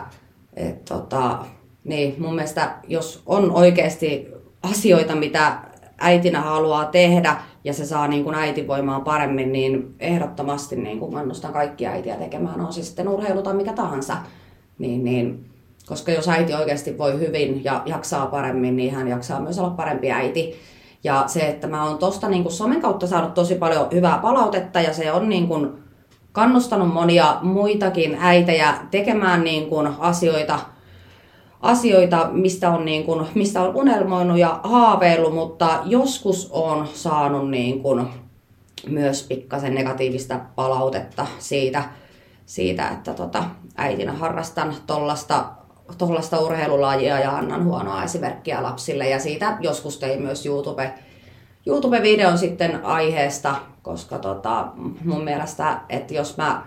et, 0.54 0.86
tota, 0.86 1.38
niin, 1.84 2.16
mun 2.18 2.36
mielestä 2.36 2.76
jos 2.88 3.24
on 3.26 3.52
oikeasti 3.52 4.28
asioita, 4.64 5.16
mitä 5.16 5.58
äitinä 6.00 6.42
haluaa 6.42 6.86
tehdä 6.86 7.36
ja 7.64 7.74
se 7.74 7.86
saa 7.86 8.08
niin 8.08 8.24
kun 8.24 8.36
äitivoimaa 8.36 9.00
paremmin, 9.00 9.52
niin 9.52 9.96
ehdottomasti 10.00 10.76
niin 10.76 11.00
kun 11.00 11.14
kannustan 11.14 11.54
kaikkia 11.54 11.92
äitiä 11.92 12.16
tekemään, 12.16 12.62
on 12.62 12.74
se 12.74 12.84
sitten 12.84 13.08
urheilu 13.08 13.42
tai 13.42 13.54
mikä 13.54 13.74
tahansa. 13.74 14.18
Niin, 14.80 15.04
niin, 15.04 15.46
koska 15.88 16.12
jos 16.12 16.30
äiti 16.30 16.54
oikeasti 16.54 16.98
voi 16.98 17.20
hyvin 17.20 17.64
ja 17.64 17.82
jaksaa 17.86 18.26
paremmin, 18.26 18.76
niin 18.76 18.96
hän 18.96 19.08
jaksaa 19.08 19.40
myös 19.40 19.60
olla 19.60 19.70
parempi 19.70 20.12
äiti. 20.12 20.56
Ja 21.04 21.24
se, 21.28 21.40
että 21.40 21.68
mä 21.68 21.86
oon 21.86 21.98
tosta 21.98 22.30
niin 22.30 22.44
kun 22.44 22.52
somen 22.52 22.82
kautta 22.82 23.08
saanut 23.08 23.34
tosi 23.34 23.56
paljon 23.56 23.88
hyvää 23.92 24.18
palautetta 24.18 24.82
ja 24.82 24.94
se 24.94 25.12
on 25.12 25.30
niin 25.30 25.48
kun 25.48 25.84
kannustanut 26.32 26.94
monia 26.94 27.38
muitakin 27.42 28.18
äitejä 28.20 28.78
tekemään 28.92 29.44
niin 29.44 29.70
kuin 29.70 29.88
asioita, 30.00 30.60
asioita 31.62 32.30
mistä, 32.32 32.70
on 32.70 32.86
niin 32.86 33.04
kuin, 33.04 33.28
mistä 33.36 33.62
on 33.62 33.76
unelmoinut 33.76 34.38
ja 34.38 34.60
haaveillut, 34.64 35.34
mutta 35.34 35.80
joskus 35.86 36.50
on 36.52 36.88
saanut 36.94 37.50
niin 37.50 37.82
kuin 37.82 38.08
myös 38.88 39.24
pikkasen 39.24 39.76
negatiivista 39.76 40.40
palautetta 40.56 41.28
siitä, 41.40 41.84
siitä 42.46 42.90
että 42.90 43.14
tota, 43.14 43.44
äitinä 43.78 44.14
harrastan 44.14 44.76
tollasta, 44.88 45.46
tollasta 45.98 46.40
urheilulajia 46.40 47.20
ja 47.20 47.32
annan 47.32 47.66
huonoa 47.66 48.04
esimerkkiä 48.04 48.64
lapsille. 48.64 49.10
Ja 49.10 49.20
siitä 49.20 49.58
joskus 49.60 49.98
tein 49.98 50.22
myös 50.22 50.46
YouTube, 50.46 50.94
YouTube-videon 51.66 52.38
sitten 52.38 52.86
aiheesta, 52.86 53.56
koska 53.82 54.20
tota, 54.20 54.68
mun 55.06 55.24
mielestä, 55.24 55.80
että 55.90 56.14
jos 56.14 56.38
mä, 56.38 56.66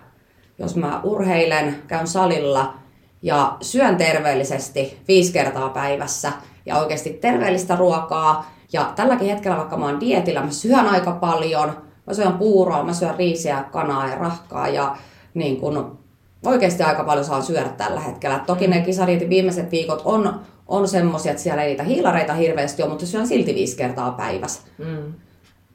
jos 0.59 0.77
mä 0.77 1.01
urheilen, 1.05 1.83
käyn 1.87 2.07
salilla 2.07 2.75
ja 3.23 3.57
syön 3.61 3.97
terveellisesti 3.97 5.03
viisi 5.09 5.33
kertaa 5.33 5.69
päivässä 5.69 6.33
ja 6.67 6.79
oikeasti 6.79 7.11
terveellistä 7.11 7.77
ruokaa, 7.77 8.51
ja 8.73 8.93
tälläkin 8.97 9.29
hetkellä, 9.29 9.57
vaikka 9.57 9.77
mä 9.77 9.85
oon 9.85 10.01
dietillä, 10.01 10.43
mä 10.43 10.51
syön 10.51 10.87
aika 10.87 11.13
paljon, 11.13 11.77
mä 12.07 12.15
syön 12.15 12.33
puuroa, 12.33 12.85
mä 12.85 12.93
syön 12.93 13.15
riisiä, 13.15 13.65
kanaa 13.73 14.09
ja 14.09 14.19
rahkaa, 14.19 14.69
ja 14.69 14.97
niin 15.35 15.61
kun 15.61 15.99
oikeasti 16.47 16.83
aika 16.83 17.05
paljon 17.05 17.25
saan 17.25 17.43
syödä 17.43 17.69
tällä 17.69 18.01
hetkellä. 18.01 18.41
Toki 18.47 18.67
ne 18.67 18.81
kisadietin 18.81 19.29
viimeiset 19.29 19.71
viikot 19.71 20.03
on, 20.05 20.41
on 20.69 20.89
semmosia, 20.89 21.33
että 21.33 21.43
siellä 21.43 21.63
ei 21.63 21.69
niitä 21.69 21.83
hiilareita 21.83 22.35
hirveästi 22.35 22.83
ole, 22.83 22.91
mutta 22.91 23.07
syön 23.07 23.27
silti 23.27 23.55
viisi 23.55 23.77
kertaa 23.77 24.13
päivässä. 24.13 24.61
Mm. 24.79 25.13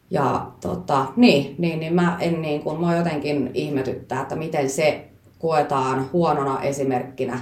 Ja 0.10 0.48
tota, 0.62 1.06
niin, 1.16 1.56
niin, 1.58 1.80
niin 1.80 1.94
mä 1.94 2.18
en 2.20 2.42
niin 2.42 2.62
kuin, 2.62 2.82
mä 2.82 2.98
jotenkin 2.98 3.52
ihmetyttää, 3.54 4.22
että 4.22 4.36
miten 4.36 4.70
se 4.70 5.08
koetaan 5.40 6.10
huonona 6.14 6.62
esimerkkinä 6.62 7.40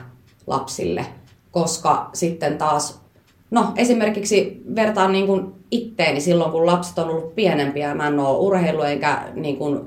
lapsille, 0.47 1.05
koska 1.51 2.09
sitten 2.13 2.57
taas, 2.57 3.01
no 3.51 3.71
esimerkiksi 3.75 4.61
vertaan 4.75 5.11
niin 5.11 5.27
kuin 5.27 5.53
itteeni 5.71 6.21
silloin, 6.21 6.51
kun 6.51 6.65
lapset 6.65 6.99
on 6.99 7.09
ollut 7.09 7.35
pienempiä, 7.35 7.95
mä 7.95 8.07
en 8.07 8.19
ole 8.19 8.37
urheilu 8.37 8.81
enkä 8.81 9.23
niin 9.33 9.57
kuin 9.57 9.79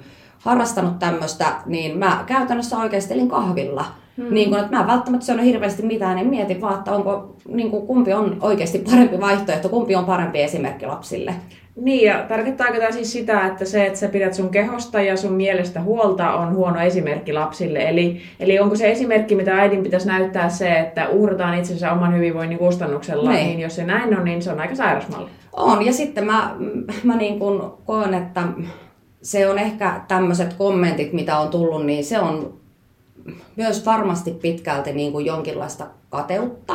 harrastanut 0.42 0.98
tämmöistä, 0.98 1.46
niin 1.66 1.98
mä 1.98 2.24
käytännössä 2.26 2.78
oikeastelin 2.78 3.28
kahvilla. 3.28 3.85
Hmm. 4.16 4.35
Niin 4.35 4.48
kuin, 4.48 4.61
että 4.61 4.76
mä 4.76 4.81
en 4.81 4.87
välttämättä 4.87 5.26
syönyt 5.26 5.44
hirveästi 5.44 5.83
mitään, 5.83 6.16
niin 6.16 6.28
mietin 6.28 6.61
vaan, 6.61 6.78
että 6.78 6.92
onko, 6.92 7.37
niin 7.48 7.70
kuin, 7.70 7.87
kumpi 7.87 8.12
on 8.12 8.37
oikeasti 8.40 8.78
parempi 8.78 9.20
vaihtoehto, 9.20 9.68
kumpi 9.68 9.96
on 9.96 10.05
parempi 10.05 10.42
esimerkki 10.42 10.87
lapsille. 10.87 11.35
Niin, 11.76 12.07
ja 12.07 12.24
tarkoittaako 12.28 12.78
tämä 12.78 12.92
siis 12.92 13.12
sitä, 13.12 13.46
että 13.46 13.64
se, 13.64 13.87
että 13.87 13.98
sä 13.98 14.09
pidät 14.09 14.35
sun 14.35 14.48
kehosta 14.48 15.00
ja 15.00 15.16
sun 15.16 15.33
mielestä 15.33 15.83
huolta, 15.83 16.35
on 16.35 16.55
huono 16.55 16.81
esimerkki 16.81 17.33
lapsille? 17.33 17.78
Eli, 17.88 18.20
eli 18.40 18.59
onko 18.59 18.76
se 18.76 18.90
esimerkki, 18.90 19.35
mitä 19.35 19.57
äidin 19.57 19.83
pitäisi 19.83 20.07
näyttää 20.07 20.48
se, 20.48 20.78
että 20.78 21.09
uhrataan 21.09 21.59
itsensä 21.59 21.92
oman 21.92 22.14
hyvinvoinnin 22.16 22.59
kustannuksella, 22.59 23.31
Niin. 23.31 23.46
niin 23.46 23.61
jos 23.61 23.76
se 23.76 23.85
näin 23.85 24.18
on, 24.18 24.24
niin 24.24 24.42
se 24.42 24.52
on 24.52 24.61
aika 24.61 24.74
sairas 24.74 25.09
malli. 25.09 25.31
On, 25.52 25.87
ja 25.87 25.92
sitten 25.92 26.24
mä, 26.24 26.55
mä 27.05 27.16
niin 27.16 27.38
kuin 27.38 27.62
koen, 27.85 28.14
että 28.14 28.42
se 29.23 29.49
on 29.49 29.59
ehkä 29.59 30.01
tämmöiset 30.09 30.55
kommentit, 30.55 31.13
mitä 31.13 31.39
on 31.39 31.49
tullut, 31.49 31.87
niin 31.87 32.05
se 32.05 32.21
on 32.21 32.61
myös 33.57 33.87
varmasti 33.87 34.31
pitkälti 34.31 34.93
niin 34.93 35.13
kuin 35.13 35.27
jonkinlaista 35.27 35.87
kateutta. 36.11 36.75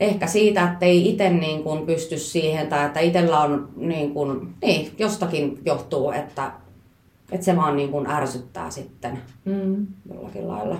Ehkä 0.00 0.26
siitä, 0.26 0.70
että 0.72 0.86
ei 0.86 1.08
itse 1.10 1.30
niin 1.30 1.62
kuin 1.62 1.86
pysty 1.86 2.18
siihen 2.18 2.66
tai 2.66 2.86
että 2.86 3.00
itsellä 3.00 3.40
on 3.40 3.68
niin 3.76 4.14
kuin, 4.14 4.54
niin, 4.62 4.94
jostakin 4.98 5.58
johtuu, 5.64 6.10
että, 6.10 6.52
että 7.32 7.44
se 7.44 7.56
vaan 7.56 7.76
niin 7.76 7.90
kuin 7.90 8.06
ärsyttää 8.06 8.70
sitten 8.70 9.22
Mm. 9.44 9.86
jollakin 10.14 10.48
lailla. 10.48 10.76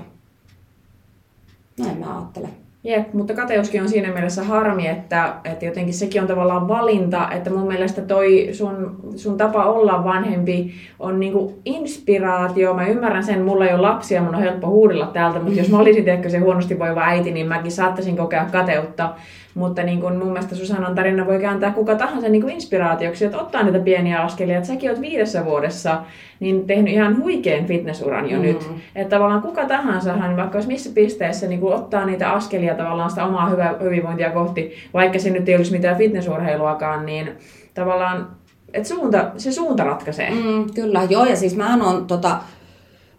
Näin 1.78 1.98
mä 1.98 2.18
ajattelen. 2.18 2.69
Jep, 2.84 3.12
mutta 3.12 3.34
kateuskin 3.34 3.82
on 3.82 3.88
siinä 3.88 4.12
mielessä 4.12 4.44
harmi, 4.44 4.86
että, 4.86 5.34
että 5.44 5.64
jotenkin 5.64 5.94
sekin 5.94 6.22
on 6.22 6.28
tavallaan 6.28 6.68
valinta, 6.68 7.30
että 7.30 7.50
mun 7.50 7.68
mielestä 7.68 8.02
toi 8.02 8.48
sun, 8.52 8.96
sun 9.16 9.36
tapa 9.36 9.64
olla 9.64 10.04
vanhempi 10.04 10.74
on 10.98 11.20
niinku 11.20 11.58
inspiraatio. 11.64 12.74
Mä 12.74 12.86
ymmärrän 12.86 13.24
sen, 13.24 13.42
mulla 13.42 13.66
ei 13.66 13.74
ole 13.74 13.80
lapsia, 13.80 14.22
mun 14.22 14.34
on 14.34 14.42
helppo 14.42 14.66
huudella 14.66 15.06
täältä, 15.06 15.38
mutta 15.40 15.58
jos 15.58 15.68
mä 15.68 15.78
olisin 15.78 16.08
ehkä 16.08 16.28
se 16.28 16.38
huonosti 16.38 16.78
voiva 16.78 17.00
äiti, 17.00 17.30
niin 17.30 17.48
mäkin 17.48 17.72
saattaisin 17.72 18.16
kokea 18.16 18.44
kateutta. 18.52 19.10
Mutta 19.54 19.82
niin 19.82 20.00
kuin 20.00 20.16
mun 20.16 20.28
mielestä 20.28 20.54
Susannan 20.56 20.94
tarina 20.94 21.26
voi 21.26 21.38
kääntää 21.40 21.70
kuka 21.70 21.94
tahansa 21.94 22.28
niin 22.28 22.42
kuin 22.42 22.54
inspiraatioksi, 22.54 23.24
että 23.24 23.38
ottaa 23.38 23.62
niitä 23.62 23.78
pieniä 23.78 24.20
askelia. 24.22 24.56
Että 24.56 24.66
säkin 24.66 24.90
oot 24.90 25.00
viidessä 25.00 25.44
vuodessa 25.44 26.02
niin 26.40 26.66
tehnyt 26.66 26.92
ihan 26.94 27.22
huikean 27.22 27.66
fitnessuran 27.66 28.30
jo 28.30 28.36
Mm. 28.36 28.42
nyt. 28.42 28.70
Että 28.96 29.16
tavallaan 29.16 29.42
kuka 29.42 29.66
tahansa, 29.66 30.12
hän 30.12 30.36
vaikka 30.36 30.56
olisi 30.58 30.68
missä 30.68 30.90
pisteessä, 30.94 31.46
niin 31.46 31.60
kuin 31.60 31.74
ottaa 31.74 32.06
niitä 32.06 32.30
askelia 32.32 32.74
tavallaan 32.74 33.10
sitä 33.10 33.24
omaa 33.24 33.48
hyvä, 33.48 33.74
hyvinvointia 33.82 34.30
kohti, 34.30 34.72
vaikka 34.94 35.18
se 35.18 35.30
nyt 35.30 35.48
ei 35.48 35.56
olisi 35.56 35.72
mitään 35.72 35.96
fitnessurheiluakaan, 35.96 37.06
niin 37.06 37.30
tavallaan 37.74 38.28
että 38.74 38.88
suunta, 38.88 39.30
se 39.36 39.52
suunta 39.52 39.84
ratkaisee. 39.84 40.30
Mm, 40.30 40.64
kyllä, 40.74 41.02
joo, 41.10 41.24
ja 41.24 41.36
siis 41.36 41.56
mä 41.56 41.78
on 41.82 42.06
tota, 42.06 42.36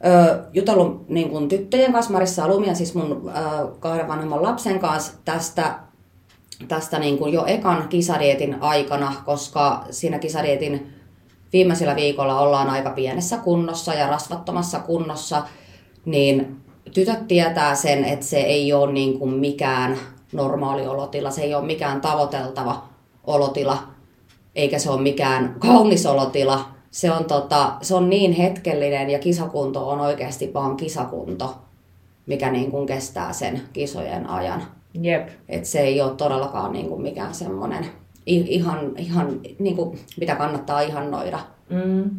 ö, 0.05 0.39
jutellut 0.53 1.09
niin 1.09 1.29
kun 1.29 1.47
tyttöjen 1.47 1.93
kanssa, 1.93 2.13
Marissa 2.13 2.41
ja 2.41 2.47
Lumia, 2.47 2.75
siis 2.75 2.95
mun 2.95 3.31
ö, 3.35 3.67
kahden 3.79 4.07
vanhemman 4.07 4.43
lapsen 4.43 4.79
kanssa 4.79 5.13
tästä, 5.25 5.73
tästä 6.67 6.99
niin 6.99 7.17
kun 7.17 7.33
jo 7.33 7.45
ekan 7.45 7.87
kisadietin 7.89 8.61
aikana, 8.61 9.13
koska 9.25 9.85
siinä 9.89 10.19
kisadietin 10.19 10.93
viimeisellä 11.53 11.95
viikolla 11.95 12.39
ollaan 12.39 12.69
aika 12.69 12.89
pienessä 12.89 13.37
kunnossa 13.37 13.93
ja 13.93 14.07
rasvattomassa 14.07 14.79
kunnossa, 14.79 15.43
niin 16.05 16.61
tytöt 16.93 17.27
tietää 17.27 17.75
sen, 17.75 18.05
että 18.05 18.25
se 18.25 18.37
ei 18.37 18.73
ole 18.73 18.91
niin 18.91 19.19
kuin 19.19 19.33
mikään 19.33 19.97
normaali 20.33 20.87
olotila, 20.87 21.31
se 21.31 21.41
ei 21.41 21.55
ole 21.55 21.65
mikään 21.65 22.01
tavoiteltava 22.01 22.83
olotila, 23.23 23.77
eikä 24.55 24.79
se 24.79 24.89
ole 24.89 25.01
mikään 25.01 25.55
kaunis 25.59 26.05
olotila. 26.05 26.65
Se 26.91 27.11
on, 27.11 27.25
tota, 27.25 27.73
se 27.81 27.95
on 27.95 28.09
niin 28.09 28.31
hetkellinen 28.31 29.09
ja 29.09 29.19
kisakunto 29.19 29.89
on 29.89 29.99
oikeasti 29.99 30.53
vaan 30.53 30.77
kisakunto, 30.77 31.55
mikä 32.25 32.51
niin 32.51 32.71
kuin 32.71 32.87
kestää 32.87 33.33
sen 33.33 33.61
kisojen 33.73 34.29
ajan. 34.29 34.80
Jep. 34.93 35.27
Et 35.49 35.65
se 35.65 35.79
ei 35.79 36.01
ole 36.01 36.11
todellakaan 36.15 36.71
niin 36.71 36.87
kuin 36.89 37.01
mikään 37.01 37.33
semmoinen 37.33 37.85
ihan, 38.25 38.79
ihan 38.97 39.39
niin 39.59 39.75
kuin, 39.75 39.99
mitä 40.19 40.35
kannattaa 40.35 40.81
ihannoida. 40.81 41.39
Mm. 41.69 42.09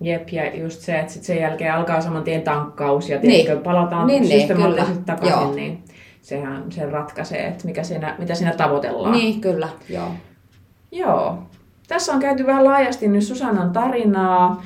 Jep, 0.00 0.28
ja 0.28 0.56
just 0.56 0.80
se, 0.80 0.98
että 1.00 1.12
sit 1.12 1.22
sen 1.22 1.40
jälkeen 1.40 1.74
alkaa 1.74 2.00
saman 2.00 2.24
tien 2.24 2.42
tankkaus 2.42 3.08
ja 3.08 3.18
Niin. 3.18 3.30
tiedätkö, 3.44 3.64
palataan 3.64 4.06
Niin, 4.06 4.22
niin, 4.22 4.40
systemaattisesti 4.40 4.92
kyllä. 4.92 5.06
takaisin, 5.06 5.40
Joo. 5.40 5.54
niin 5.54 5.84
sehän 6.22 6.72
sen 6.72 6.92
ratkaisee, 6.92 7.46
että 7.46 7.66
mikä 7.66 7.82
siinä, 7.82 8.14
mitä 8.18 8.34
siinä 8.34 8.52
tavoitellaan. 8.52 9.12
Niin, 9.12 9.40
kyllä, 9.40 9.68
joo. 9.88 10.08
Joo. 10.92 11.38
Tässä 11.88 12.12
on 12.12 12.20
käyty 12.20 12.46
vähän 12.46 12.64
laajasti 12.64 13.08
nyt 13.08 13.24
Susannan 13.24 13.72
tarinaa. 13.72 14.62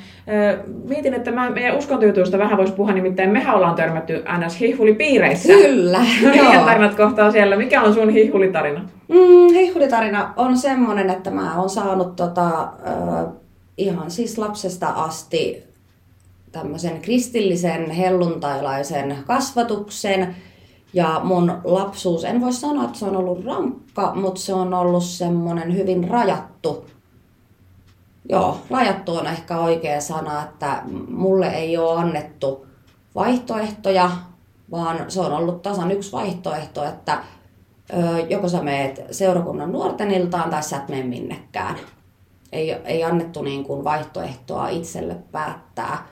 Mietin, 0.87 1.13
että 1.13 1.31
mä, 1.31 1.49
meidän 1.49 1.77
uskontojutuista 1.77 2.37
vähän 2.37 2.57
voisi 2.57 2.73
puhua, 2.73 2.93
nimittäin 2.93 3.29
mehän 3.29 3.55
ollaan 3.55 3.75
törmätty 3.75 4.23
ns. 4.45 4.59
hihulipiireissä. 4.59 5.53
Kyllä, 5.53 5.99
Meidän 6.23 6.53
joo. 6.53 6.65
tarinat 6.65 6.95
kohtaa 6.95 7.31
siellä. 7.31 7.55
Mikä 7.55 7.81
on 7.81 7.93
sun 7.93 8.09
hihulitarina? 8.09 8.79
Mm, 9.07 9.53
heihulitarina 9.53 10.33
on 10.37 10.57
semmonen, 10.57 11.09
että 11.09 11.31
mä 11.31 11.59
oon 11.59 11.69
saanut 11.69 12.15
tota, 12.15 12.61
ö, 12.61 13.27
ihan 13.77 14.11
siis 14.11 14.37
lapsesta 14.37 14.87
asti 14.87 15.63
tämmöisen 16.51 17.01
kristillisen 17.01 17.91
helluntailaisen 17.91 19.17
kasvatuksen. 19.27 20.35
Ja 20.93 21.21
mun 21.23 21.53
lapsuus, 21.63 22.23
en 22.23 22.41
voi 22.41 22.53
sanoa, 22.53 22.83
että 22.83 22.99
se 22.99 23.05
on 23.05 23.15
ollut 23.15 23.45
rankka, 23.45 24.11
mutta 24.15 24.41
se 24.41 24.53
on 24.53 24.73
ollut 24.73 25.03
semmoinen 25.03 25.75
hyvin 25.75 26.09
rajattu. 26.09 26.85
Joo, 28.29 28.61
rajattu 28.69 29.15
on 29.15 29.27
ehkä 29.27 29.57
oikea 29.57 30.01
sana, 30.01 30.43
että 30.43 30.81
mulle 31.07 31.47
ei 31.47 31.77
ole 31.77 31.99
annettu 31.99 32.67
vaihtoehtoja, 33.15 34.11
vaan 34.71 35.11
se 35.11 35.21
on 35.21 35.31
ollut 35.31 35.61
tasan 35.61 35.91
yksi 35.91 36.11
vaihtoehto, 36.11 36.83
että 36.83 37.23
joko 38.29 38.49
sä 38.49 38.61
meet 38.61 39.01
seurakunnan 39.11 39.71
nuorten 39.71 40.11
iltaan 40.11 40.49
tai 40.49 40.63
sä 40.63 40.77
et 40.77 40.89
mene 40.89 41.03
minnekään. 41.03 41.75
Ei, 42.51 42.71
ei 42.71 43.03
annettu 43.03 43.41
niin 43.41 43.63
kuin 43.63 43.83
vaihtoehtoa 43.83 44.69
itselle 44.69 45.15
päättää. 45.31 46.07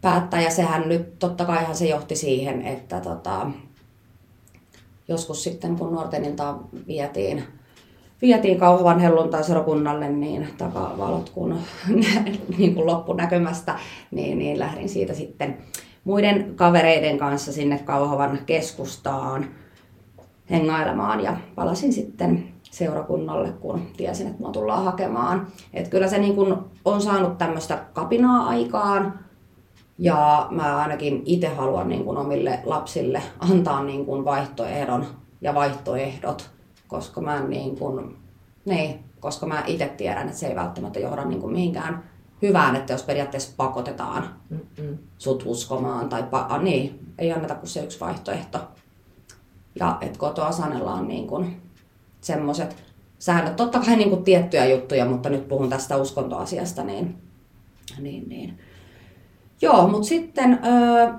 päättää. 0.00 0.42
Ja 0.42 0.50
sehän 0.50 0.88
nyt 0.88 1.18
totta 1.18 1.44
kaihan 1.44 1.76
se 1.76 1.86
johti 1.86 2.16
siihen, 2.16 2.62
että 2.62 3.00
tota, 3.00 3.50
joskus 5.08 5.44
sitten 5.44 5.76
kun 5.76 5.92
nuorten 5.92 6.24
iltaan 6.24 6.64
vietiin, 6.86 7.57
vietiin 8.22 8.58
kauhavan 8.58 9.00
helluntai 9.00 9.44
seurakunnalle, 9.44 10.08
niin 10.08 10.48
takavalot 10.58 11.30
kun, 11.30 11.58
niin 12.58 12.74
kuin 12.74 12.86
loppunäkymästä, 12.86 13.78
niin, 14.10 14.38
niin 14.38 14.58
lähdin 14.58 14.88
siitä 14.88 15.14
sitten 15.14 15.58
muiden 16.04 16.52
kavereiden 16.56 17.18
kanssa 17.18 17.52
sinne 17.52 17.78
Kauhavan 17.78 18.38
keskustaan 18.46 19.46
hengailemaan 20.50 21.20
ja 21.20 21.36
palasin 21.54 21.92
sitten 21.92 22.48
seurakunnalle, 22.62 23.52
kun 23.52 23.82
tiesin, 23.96 24.26
että 24.26 24.38
mua 24.40 24.50
tullaan 24.50 24.84
hakemaan. 24.84 25.46
Et 25.74 25.88
kyllä 25.88 26.08
se 26.08 26.18
niin 26.18 26.34
kun 26.34 26.70
on 26.84 27.00
saanut 27.00 27.38
tämmöistä 27.38 27.78
kapinaa 27.92 28.46
aikaan 28.46 29.18
ja 29.98 30.48
mä 30.50 30.76
ainakin 30.76 31.22
itse 31.24 31.48
haluan 31.48 31.88
niin 31.88 32.04
kun 32.04 32.16
omille 32.16 32.60
lapsille 32.64 33.22
antaa 33.50 33.82
niin 33.82 34.06
kun 34.06 34.24
vaihtoehdon 34.24 35.06
ja 35.40 35.54
vaihtoehdot, 35.54 36.50
koska 36.88 37.20
mä 37.20 37.40
niin 37.40 37.76
kun, 37.76 38.16
niin, 38.64 39.04
koska 39.20 39.46
mä 39.46 39.62
itse 39.66 39.88
tiedän, 39.88 40.26
että 40.26 40.38
se 40.38 40.46
ei 40.46 40.56
välttämättä 40.56 40.98
johda 40.98 41.24
niin 41.24 41.40
kun 41.40 41.52
mihinkään 41.52 42.02
hyvään, 42.42 42.76
että 42.76 42.92
jos 42.92 43.02
periaatteessa 43.02 43.54
pakotetaan 43.56 44.34
Mm-mm. 44.50 44.98
sut 45.18 45.42
uskomaan 45.46 46.08
tai 46.08 46.22
pa- 46.22 46.62
niin, 46.62 47.12
ei 47.18 47.32
anneta 47.32 47.54
kuin 47.54 47.68
se 47.68 47.84
yksi 47.84 48.00
vaihtoehto. 48.00 48.58
Ja 49.80 49.98
että 50.00 50.18
kotoa 50.18 50.52
sanellaan 50.52 51.08
niin 51.08 51.26
kuin 51.26 51.62
semmoiset 52.20 52.76
säännöt. 53.18 53.56
Totta 53.56 53.80
kai 53.80 53.96
niin 53.96 54.10
kuin 54.10 54.24
tiettyjä 54.24 54.66
juttuja, 54.66 55.04
mutta 55.04 55.28
nyt 55.28 55.48
puhun 55.48 55.68
tästä 55.68 55.96
uskontoasiasta, 55.96 56.84
niin, 56.84 57.18
niin, 58.00 58.28
niin. 58.28 58.58
Joo, 59.62 59.88
mutta 59.88 60.08
sitten 60.08 60.58
öö, 60.66 61.12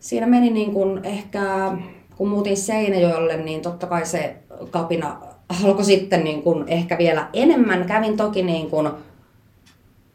siinä 0.00 0.26
meni 0.26 0.50
niin 0.50 0.72
kuin 0.72 1.04
ehkä, 1.04 1.72
kun 2.18 2.28
muutin 2.28 2.56
Seinäjoelle, 2.56 3.36
niin 3.36 3.60
totta 3.60 3.86
kai 3.86 4.06
se 4.06 4.36
kapina 4.70 5.16
alkoi 5.64 5.84
sitten 5.84 6.24
niin 6.24 6.42
kuin 6.42 6.64
ehkä 6.68 6.98
vielä 6.98 7.28
enemmän. 7.32 7.86
Kävin 7.86 8.16
toki 8.16 8.42
niin 8.42 8.70
kuin 8.70 8.90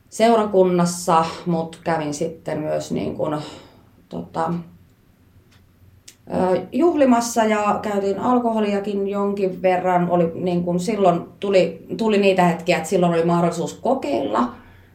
seurakunnassa, 0.10 1.26
mutta 1.46 1.78
kävin 1.84 2.14
sitten 2.14 2.60
myös 2.60 2.92
niin 2.92 3.16
kuin, 3.16 3.38
tota, 4.10 4.54
juhlimassa 6.72 7.44
ja 7.44 7.80
käytiin 7.82 8.20
alkoholiakin 8.20 9.08
jonkin 9.08 9.62
verran. 9.62 10.10
Oli, 10.10 10.32
niin 10.36 10.64
kuin 10.64 10.80
silloin 10.80 11.22
tuli, 11.40 11.86
tuli 11.98 12.18
niitä 12.18 12.44
hetkiä, 12.44 12.78
että 12.78 12.90
silloin 12.90 13.14
oli 13.14 13.26
mahdollisuus 13.26 13.74
kokeilla. 13.74 14.50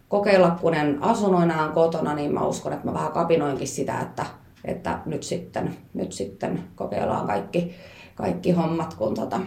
Kokeilla, 0.08 0.50
kun 0.60 0.74
en 0.74 1.02
asunut 1.02 1.42
enää 1.42 1.68
kotona, 1.68 2.14
niin 2.14 2.34
mä 2.34 2.46
uskon, 2.46 2.72
että 2.72 2.86
mä 2.86 2.94
vähän 2.94 3.12
kapinoinkin 3.12 3.68
sitä, 3.68 4.00
että, 4.00 4.26
että 4.64 4.98
nyt, 5.06 5.22
sitten, 5.22 5.76
nyt 5.94 6.12
sitten 6.12 6.64
kokeillaan 6.74 7.26
kaikki, 7.26 7.74
kaikki 8.14 8.50
hommat, 8.50 8.94
kun 8.94 9.14
tota, 9.14 9.40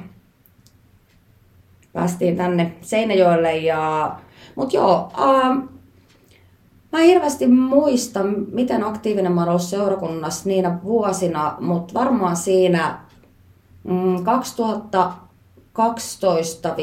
päästiin 1.93 2.37
tänne 2.37 2.73
Seinäjoelle. 2.81 3.57
Ja, 3.57 4.15
mutta 4.55 4.75
joo, 4.75 5.11
ähm, 5.19 5.59
Mä 6.91 6.99
en 6.99 7.05
hirveästi 7.05 7.47
muista, 7.47 8.19
miten 8.51 8.83
aktiivinen 8.83 9.31
mä 9.31 9.41
olen 9.41 9.49
ollut 9.49 9.61
seurakunnassa 9.61 10.49
niinä 10.49 10.79
vuosina, 10.83 11.55
mutta 11.59 11.93
varmaan 11.93 12.35
siinä 12.35 12.99
mm, 13.83 14.23
2012 14.23 16.75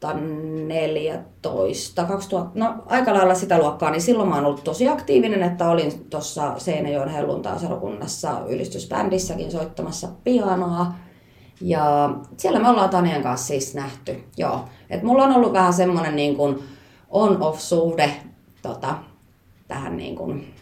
2014, 0.00 2.04
2000, 2.04 2.50
no 2.54 2.74
aika 2.86 3.14
lailla 3.14 3.34
sitä 3.34 3.58
luokkaa, 3.58 3.90
niin 3.90 4.02
silloin 4.02 4.28
mä 4.28 4.34
oon 4.34 4.44
ollut 4.44 4.64
tosi 4.64 4.88
aktiivinen, 4.88 5.42
että 5.42 5.70
olin 5.70 6.06
tuossa 6.10 6.58
Seinäjoen 6.58 7.08
helluntaa-seurakunnassa 7.08 8.40
ylistysbändissäkin 8.48 9.50
soittamassa 9.50 10.08
pianoa. 10.24 10.86
Ja 11.60 12.14
siellä 12.36 12.60
me 12.60 12.68
ollaan 12.68 12.90
Tanien 12.90 13.22
kanssa 13.22 13.46
siis 13.46 13.74
nähty, 13.74 14.24
joo. 14.36 14.64
Et 14.90 15.02
mulla 15.02 15.24
on 15.24 15.32
ollut 15.32 15.52
vähän 15.52 15.72
semmoinen 15.72 16.16
niin 16.16 16.36
kuin 16.36 16.62
on-off-suhde 17.08 18.10
tota, 18.62 18.94
tähän 19.68 19.96
niin 19.96 20.16
kuin 20.16 20.54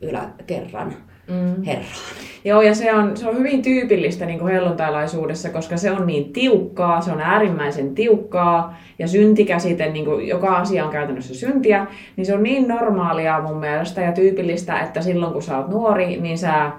yläkerran 0.00 1.07
mm. 1.28 1.62
herraan. 1.62 2.18
Joo, 2.44 2.62
ja 2.62 2.74
se 2.74 2.94
on, 2.94 3.16
se 3.16 3.28
on 3.28 3.36
hyvin 3.36 3.62
tyypillistä 3.62 4.26
niin 4.26 4.38
kuin 4.38 4.52
helluntailaisuudessa, 4.52 5.48
koska 5.48 5.76
se 5.76 5.90
on 5.90 6.06
niin 6.06 6.32
tiukkaa, 6.32 7.00
se 7.00 7.12
on 7.12 7.20
äärimmäisen 7.20 7.94
tiukkaa, 7.94 8.76
ja 8.98 9.08
syntikäsite, 9.08 9.90
niin 9.90 10.04
kuin 10.04 10.28
joka 10.28 10.56
asia 10.56 10.84
on 10.84 10.90
käytännössä 10.90 11.34
syntiä, 11.34 11.86
niin 12.16 12.26
se 12.26 12.34
on 12.34 12.42
niin 12.42 12.68
normaalia 12.68 13.40
mun 13.40 13.56
mielestä 13.56 14.00
ja 14.00 14.12
tyypillistä, 14.12 14.80
että 14.80 15.02
silloin 15.02 15.32
kun 15.32 15.42
sä 15.42 15.58
oot 15.58 15.68
nuori, 15.68 16.20
niin 16.20 16.38
sä 16.38 16.72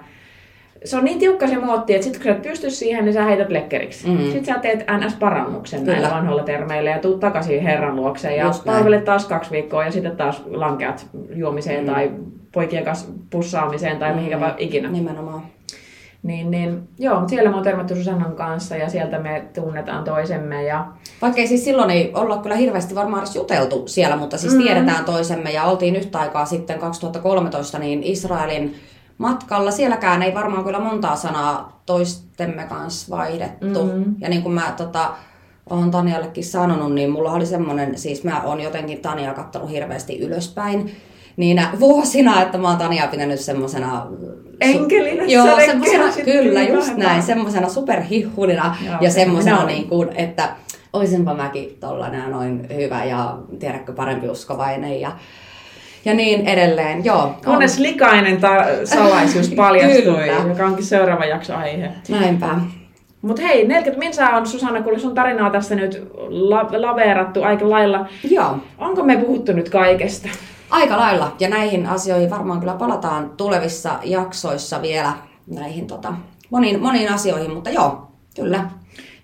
se 0.84 0.96
on 0.96 1.04
niin 1.04 1.18
tiukka 1.18 1.46
se 1.46 1.58
muotti, 1.58 1.94
että 1.94 2.04
sitten 2.04 2.22
kun 2.22 2.30
sä 2.30 2.36
et 2.36 2.42
pysty 2.42 2.70
siihen, 2.70 3.04
niin 3.04 3.12
sä 3.12 3.24
heität 3.24 3.50
lekkeriksi. 3.50 4.08
Mm. 4.08 4.18
Sitten 4.18 4.44
sä 4.44 4.58
teet 4.58 4.80
NS-parannuksen 4.80 5.80
Kyllä. 5.80 5.92
näillä 5.92 6.10
vanhoilla 6.16 6.42
termeillä 6.42 6.90
ja 6.90 6.98
tuut 6.98 7.20
takaisin 7.20 7.62
herran 7.62 7.96
luokseen 7.96 8.36
ja 8.36 8.50
palvelet 8.66 9.04
taas 9.04 9.26
kaksi 9.26 9.50
viikkoa 9.50 9.84
ja 9.84 9.92
sitten 9.92 10.16
taas 10.16 10.42
lankeat 10.50 11.06
juomiseen 11.34 11.84
mm. 11.84 11.92
tai 11.92 12.10
poikien 12.52 12.84
kanssa 12.84 13.08
pussaamiseen 13.30 13.98
tai 13.98 14.10
mm. 14.10 14.16
mihinkä 14.16 14.54
ikinä. 14.58 14.90
Nimenomaan. 14.90 15.42
Niin, 16.22 16.50
niin, 16.50 16.88
joo, 16.98 17.28
siellä 17.28 17.50
mä 17.50 17.56
oon 17.56 17.64
törmätty 17.64 17.94
Susannan 17.94 18.36
kanssa 18.36 18.76
ja 18.76 18.88
sieltä 18.88 19.18
me 19.18 19.44
tunnetaan 19.54 20.04
toisemme. 20.04 20.64
Ja... 20.64 20.86
Vaikkei 21.22 21.46
siis 21.46 21.64
silloin 21.64 21.90
ei 21.90 22.10
olla 22.14 22.38
kyllä 22.38 22.56
hirveästi 22.56 22.94
varmaan 22.94 23.22
edes 23.22 23.36
juteltu 23.36 23.82
siellä, 23.86 24.16
mutta 24.16 24.38
siis 24.38 24.54
mm. 24.54 24.62
tiedetään 24.62 25.04
toisemme 25.04 25.50
ja 25.50 25.64
oltiin 25.64 25.96
yhtä 25.96 26.18
aikaa 26.18 26.46
sitten 26.46 26.78
2013 26.78 27.78
niin 27.78 28.02
Israelin 28.02 28.74
matkalla. 29.20 29.70
Sielläkään 29.70 30.22
ei 30.22 30.34
varmaan 30.34 30.64
kyllä 30.64 30.80
montaa 30.80 31.16
sanaa 31.16 31.82
toistemme 31.86 32.64
kanssa 32.64 33.16
vaihdettu. 33.16 33.84
Mm-hmm. 33.84 34.14
Ja 34.20 34.28
niin 34.28 34.42
kuin 34.42 34.54
mä 34.54 34.74
tota, 34.76 35.10
olen 35.70 35.90
Taniallekin 35.90 36.44
sanonut, 36.44 36.94
niin 36.94 37.10
mulla 37.10 37.32
oli 37.32 37.46
semmoinen, 37.46 37.98
siis 37.98 38.24
mä 38.24 38.42
oon 38.42 38.60
jotenkin 38.60 39.00
Tania 39.00 39.34
kattanut 39.34 39.70
hirveästi 39.70 40.18
ylöspäin 40.18 40.90
niinä 41.36 41.70
vuosina, 41.80 42.42
että 42.42 42.58
mä 42.58 42.68
oon 42.68 42.78
Tania 42.78 43.06
pitänyt 43.06 43.40
semmoisena... 43.40 44.06
Enkelinä 44.60 45.24
Joo, 45.24 45.60
semmoisena, 45.66 46.04
kyllä, 46.24 46.62
just 46.62 46.96
näin, 46.96 47.22
semmoisena 47.22 47.68
superhihhulina 47.68 48.76
joo, 48.86 48.96
ja 49.00 49.10
semmoisena, 49.10 49.64
niin 49.64 49.88
kuin, 49.88 50.08
että 50.14 50.48
olisinpa 50.92 51.34
mäkin 51.34 51.76
tollanen 51.80 52.30
noin 52.30 52.66
hyvä 52.74 53.04
ja 53.04 53.38
tiedätkö 53.58 53.92
parempi 53.92 54.28
uskovainen 54.28 55.00
ja 55.00 55.12
ja 56.04 56.14
niin 56.14 56.46
edelleen. 56.46 57.04
Joo, 57.04 57.34
Kunnes 57.44 57.76
on. 57.76 57.82
likainen 57.82 58.40
ta- 58.40 58.64
salaisuus 58.84 59.48
paljastui, 59.56 60.28
joka 60.48 60.64
onkin 60.66 60.84
seuraava 60.84 61.24
jakso 61.24 61.56
aihe. 61.56 61.90
Näinpä. 62.08 62.48
Mutta 63.22 63.42
hei, 63.42 63.66
40 63.68 63.98
minsaa 63.98 64.36
on 64.36 64.46
Susanna, 64.46 64.82
kun 64.82 65.00
sun 65.00 65.14
tarinaa 65.14 65.50
tässä 65.50 65.74
nyt 65.74 66.02
la- 66.28 66.68
laveerattu 66.78 67.42
aika 67.42 67.70
lailla. 67.70 68.06
Joo. 68.30 68.56
Onko 68.78 69.02
me 69.02 69.16
puhuttu 69.16 69.52
nyt 69.52 69.68
kaikesta? 69.70 70.28
Aika 70.70 70.96
lailla. 70.98 71.32
Ja 71.40 71.48
näihin 71.48 71.86
asioihin 71.86 72.30
varmaan 72.30 72.60
kyllä 72.60 72.74
palataan 72.74 73.30
tulevissa 73.36 73.90
jaksoissa 74.04 74.82
vielä 74.82 75.12
näihin 75.46 75.86
tota, 75.86 76.12
moniin, 76.50 76.82
moniin 76.82 77.12
asioihin, 77.12 77.54
mutta 77.54 77.70
joo, 77.70 78.08
kyllä. 78.36 78.64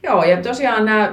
Joo, 0.07 0.24
ja 0.24 0.36
tosiaan 0.36 0.84
nämä, 0.84 1.12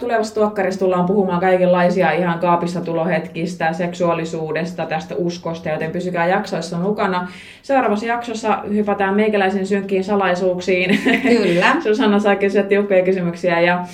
tulevassa 0.00 0.34
tuokkarissa 0.34 0.80
tullaan 0.80 1.06
puhumaan 1.06 1.40
kaikenlaisia 1.40 2.12
ihan 2.12 2.38
kaapissa 2.38 2.80
tulohetkistä, 2.80 3.72
seksuaalisuudesta, 3.72 4.86
tästä 4.86 5.14
uskosta, 5.18 5.68
joten 5.68 5.90
pysykää 5.90 6.26
jaksoissa 6.26 6.78
mukana. 6.78 7.28
Seuraavassa 7.62 8.06
jaksossa 8.06 8.58
hypätään 8.74 9.14
meikäläisen 9.14 9.66
synkkiin 9.66 10.04
salaisuuksiin. 10.04 11.00
Kyllä. 11.22 11.76
Susanna 11.84 12.18
saa 12.18 12.36
kysyä 12.36 12.62
tiukkoja 12.62 13.04
kysymyksiä 13.04 13.60
ja 13.60 13.84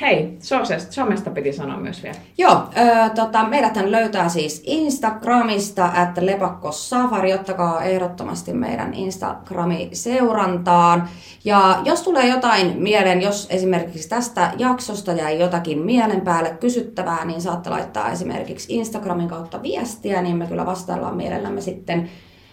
Hei, 0.00 0.36
somesta, 0.40 0.92
somesta 0.92 1.30
piti 1.30 1.52
sanoa 1.52 1.76
myös 1.76 2.02
vielä. 2.02 2.16
Joo, 2.38 2.52
ö, 2.52 3.10
tota, 3.14 3.48
meidäthän 3.48 3.92
löytää 3.92 4.28
siis 4.28 4.62
Instagramista, 4.66 5.92
että 6.02 6.26
lepakko 6.26 6.72
safari, 6.72 7.34
ottakaa 7.34 7.82
ehdottomasti 7.82 8.52
meidän 8.52 8.94
Instagrami 8.94 9.88
seurantaan. 9.92 11.08
Ja 11.44 11.80
jos 11.84 12.02
tulee 12.02 12.28
jotain 12.28 12.82
mieleen, 12.82 13.22
jos 13.22 13.46
esimerkiksi 13.50 14.08
tästä 14.08 14.52
jaksosta 14.58 15.12
jäi 15.12 15.40
jotakin 15.40 15.78
mielen 15.78 16.20
päälle 16.20 16.50
kysyttävää, 16.50 17.24
niin 17.24 17.40
saatte 17.40 17.70
laittaa 17.70 18.10
esimerkiksi 18.10 18.74
Instagramin 18.74 19.28
kautta 19.28 19.62
viestiä, 19.62 20.22
niin 20.22 20.36
me 20.36 20.46
kyllä 20.46 20.66
vastaillaan 20.66 21.16
mielellämme 21.16 21.60
sitten 21.60 22.10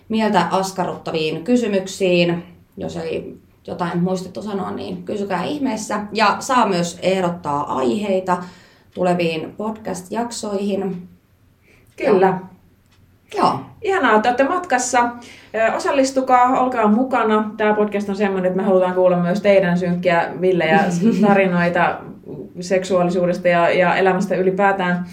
mieltä 0.09 0.47
askarruttaviin 0.51 1.43
kysymyksiin. 1.43 2.43
Jos 2.77 2.97
ei 2.97 3.42
jotain 3.67 4.03
muistettu 4.03 4.41
sanoa, 4.41 4.71
niin 4.71 5.03
kysykää 5.03 5.43
ihmeessä. 5.43 5.99
Ja 6.11 6.35
saa 6.39 6.67
myös 6.67 6.99
ehdottaa 7.01 7.77
aiheita 7.77 8.37
tuleviin 8.93 9.53
podcast-jaksoihin. 9.57 11.07
Kyllä. 11.97 12.39
Joo. 13.37 13.59
Ihanaa, 13.81 14.15
että 14.15 14.29
olette 14.29 14.43
matkassa. 14.43 15.09
Osallistukaa, 15.75 16.59
olkaa 16.59 16.87
mukana. 16.87 17.51
Tämä 17.57 17.73
podcast 17.73 18.09
on 18.09 18.15
sellainen, 18.15 18.45
että 18.45 18.61
me 18.61 18.67
halutaan 18.67 18.93
kuulla 18.93 19.17
myös 19.17 19.41
teidän 19.41 19.77
synkkiä 19.77 20.29
villejä 20.41 20.83
tarinoita 21.27 21.99
seksuaalisuudesta 22.59 23.47
ja, 23.47 23.69
ja 23.69 23.95
elämästä 23.95 24.35
ylipäätään. 24.35 25.05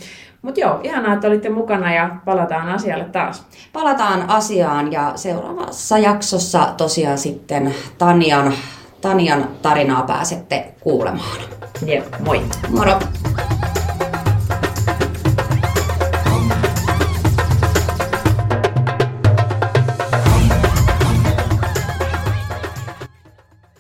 Mutta 0.43 0.61
joo, 0.61 0.81
ihanaa, 0.83 1.15
että 1.15 1.27
olitte 1.27 1.49
mukana 1.49 1.95
ja 1.95 2.11
palataan 2.25 2.69
asialle 2.69 3.05
taas. 3.05 3.47
Palataan 3.73 4.31
asiaan 4.31 4.93
ja 4.93 5.13
seuraavassa 5.15 5.99
jaksossa 5.99 6.75
tosiaan 6.77 7.19
sitten 7.19 7.75
Tanian, 7.99 8.53
Tanian 9.01 9.49
tarinaa 9.63 10.03
pääsette 10.03 10.75
kuulemaan. 10.81 11.39
Jep, 11.87 12.05
moi. 12.21 12.43
Moro! 12.69 12.99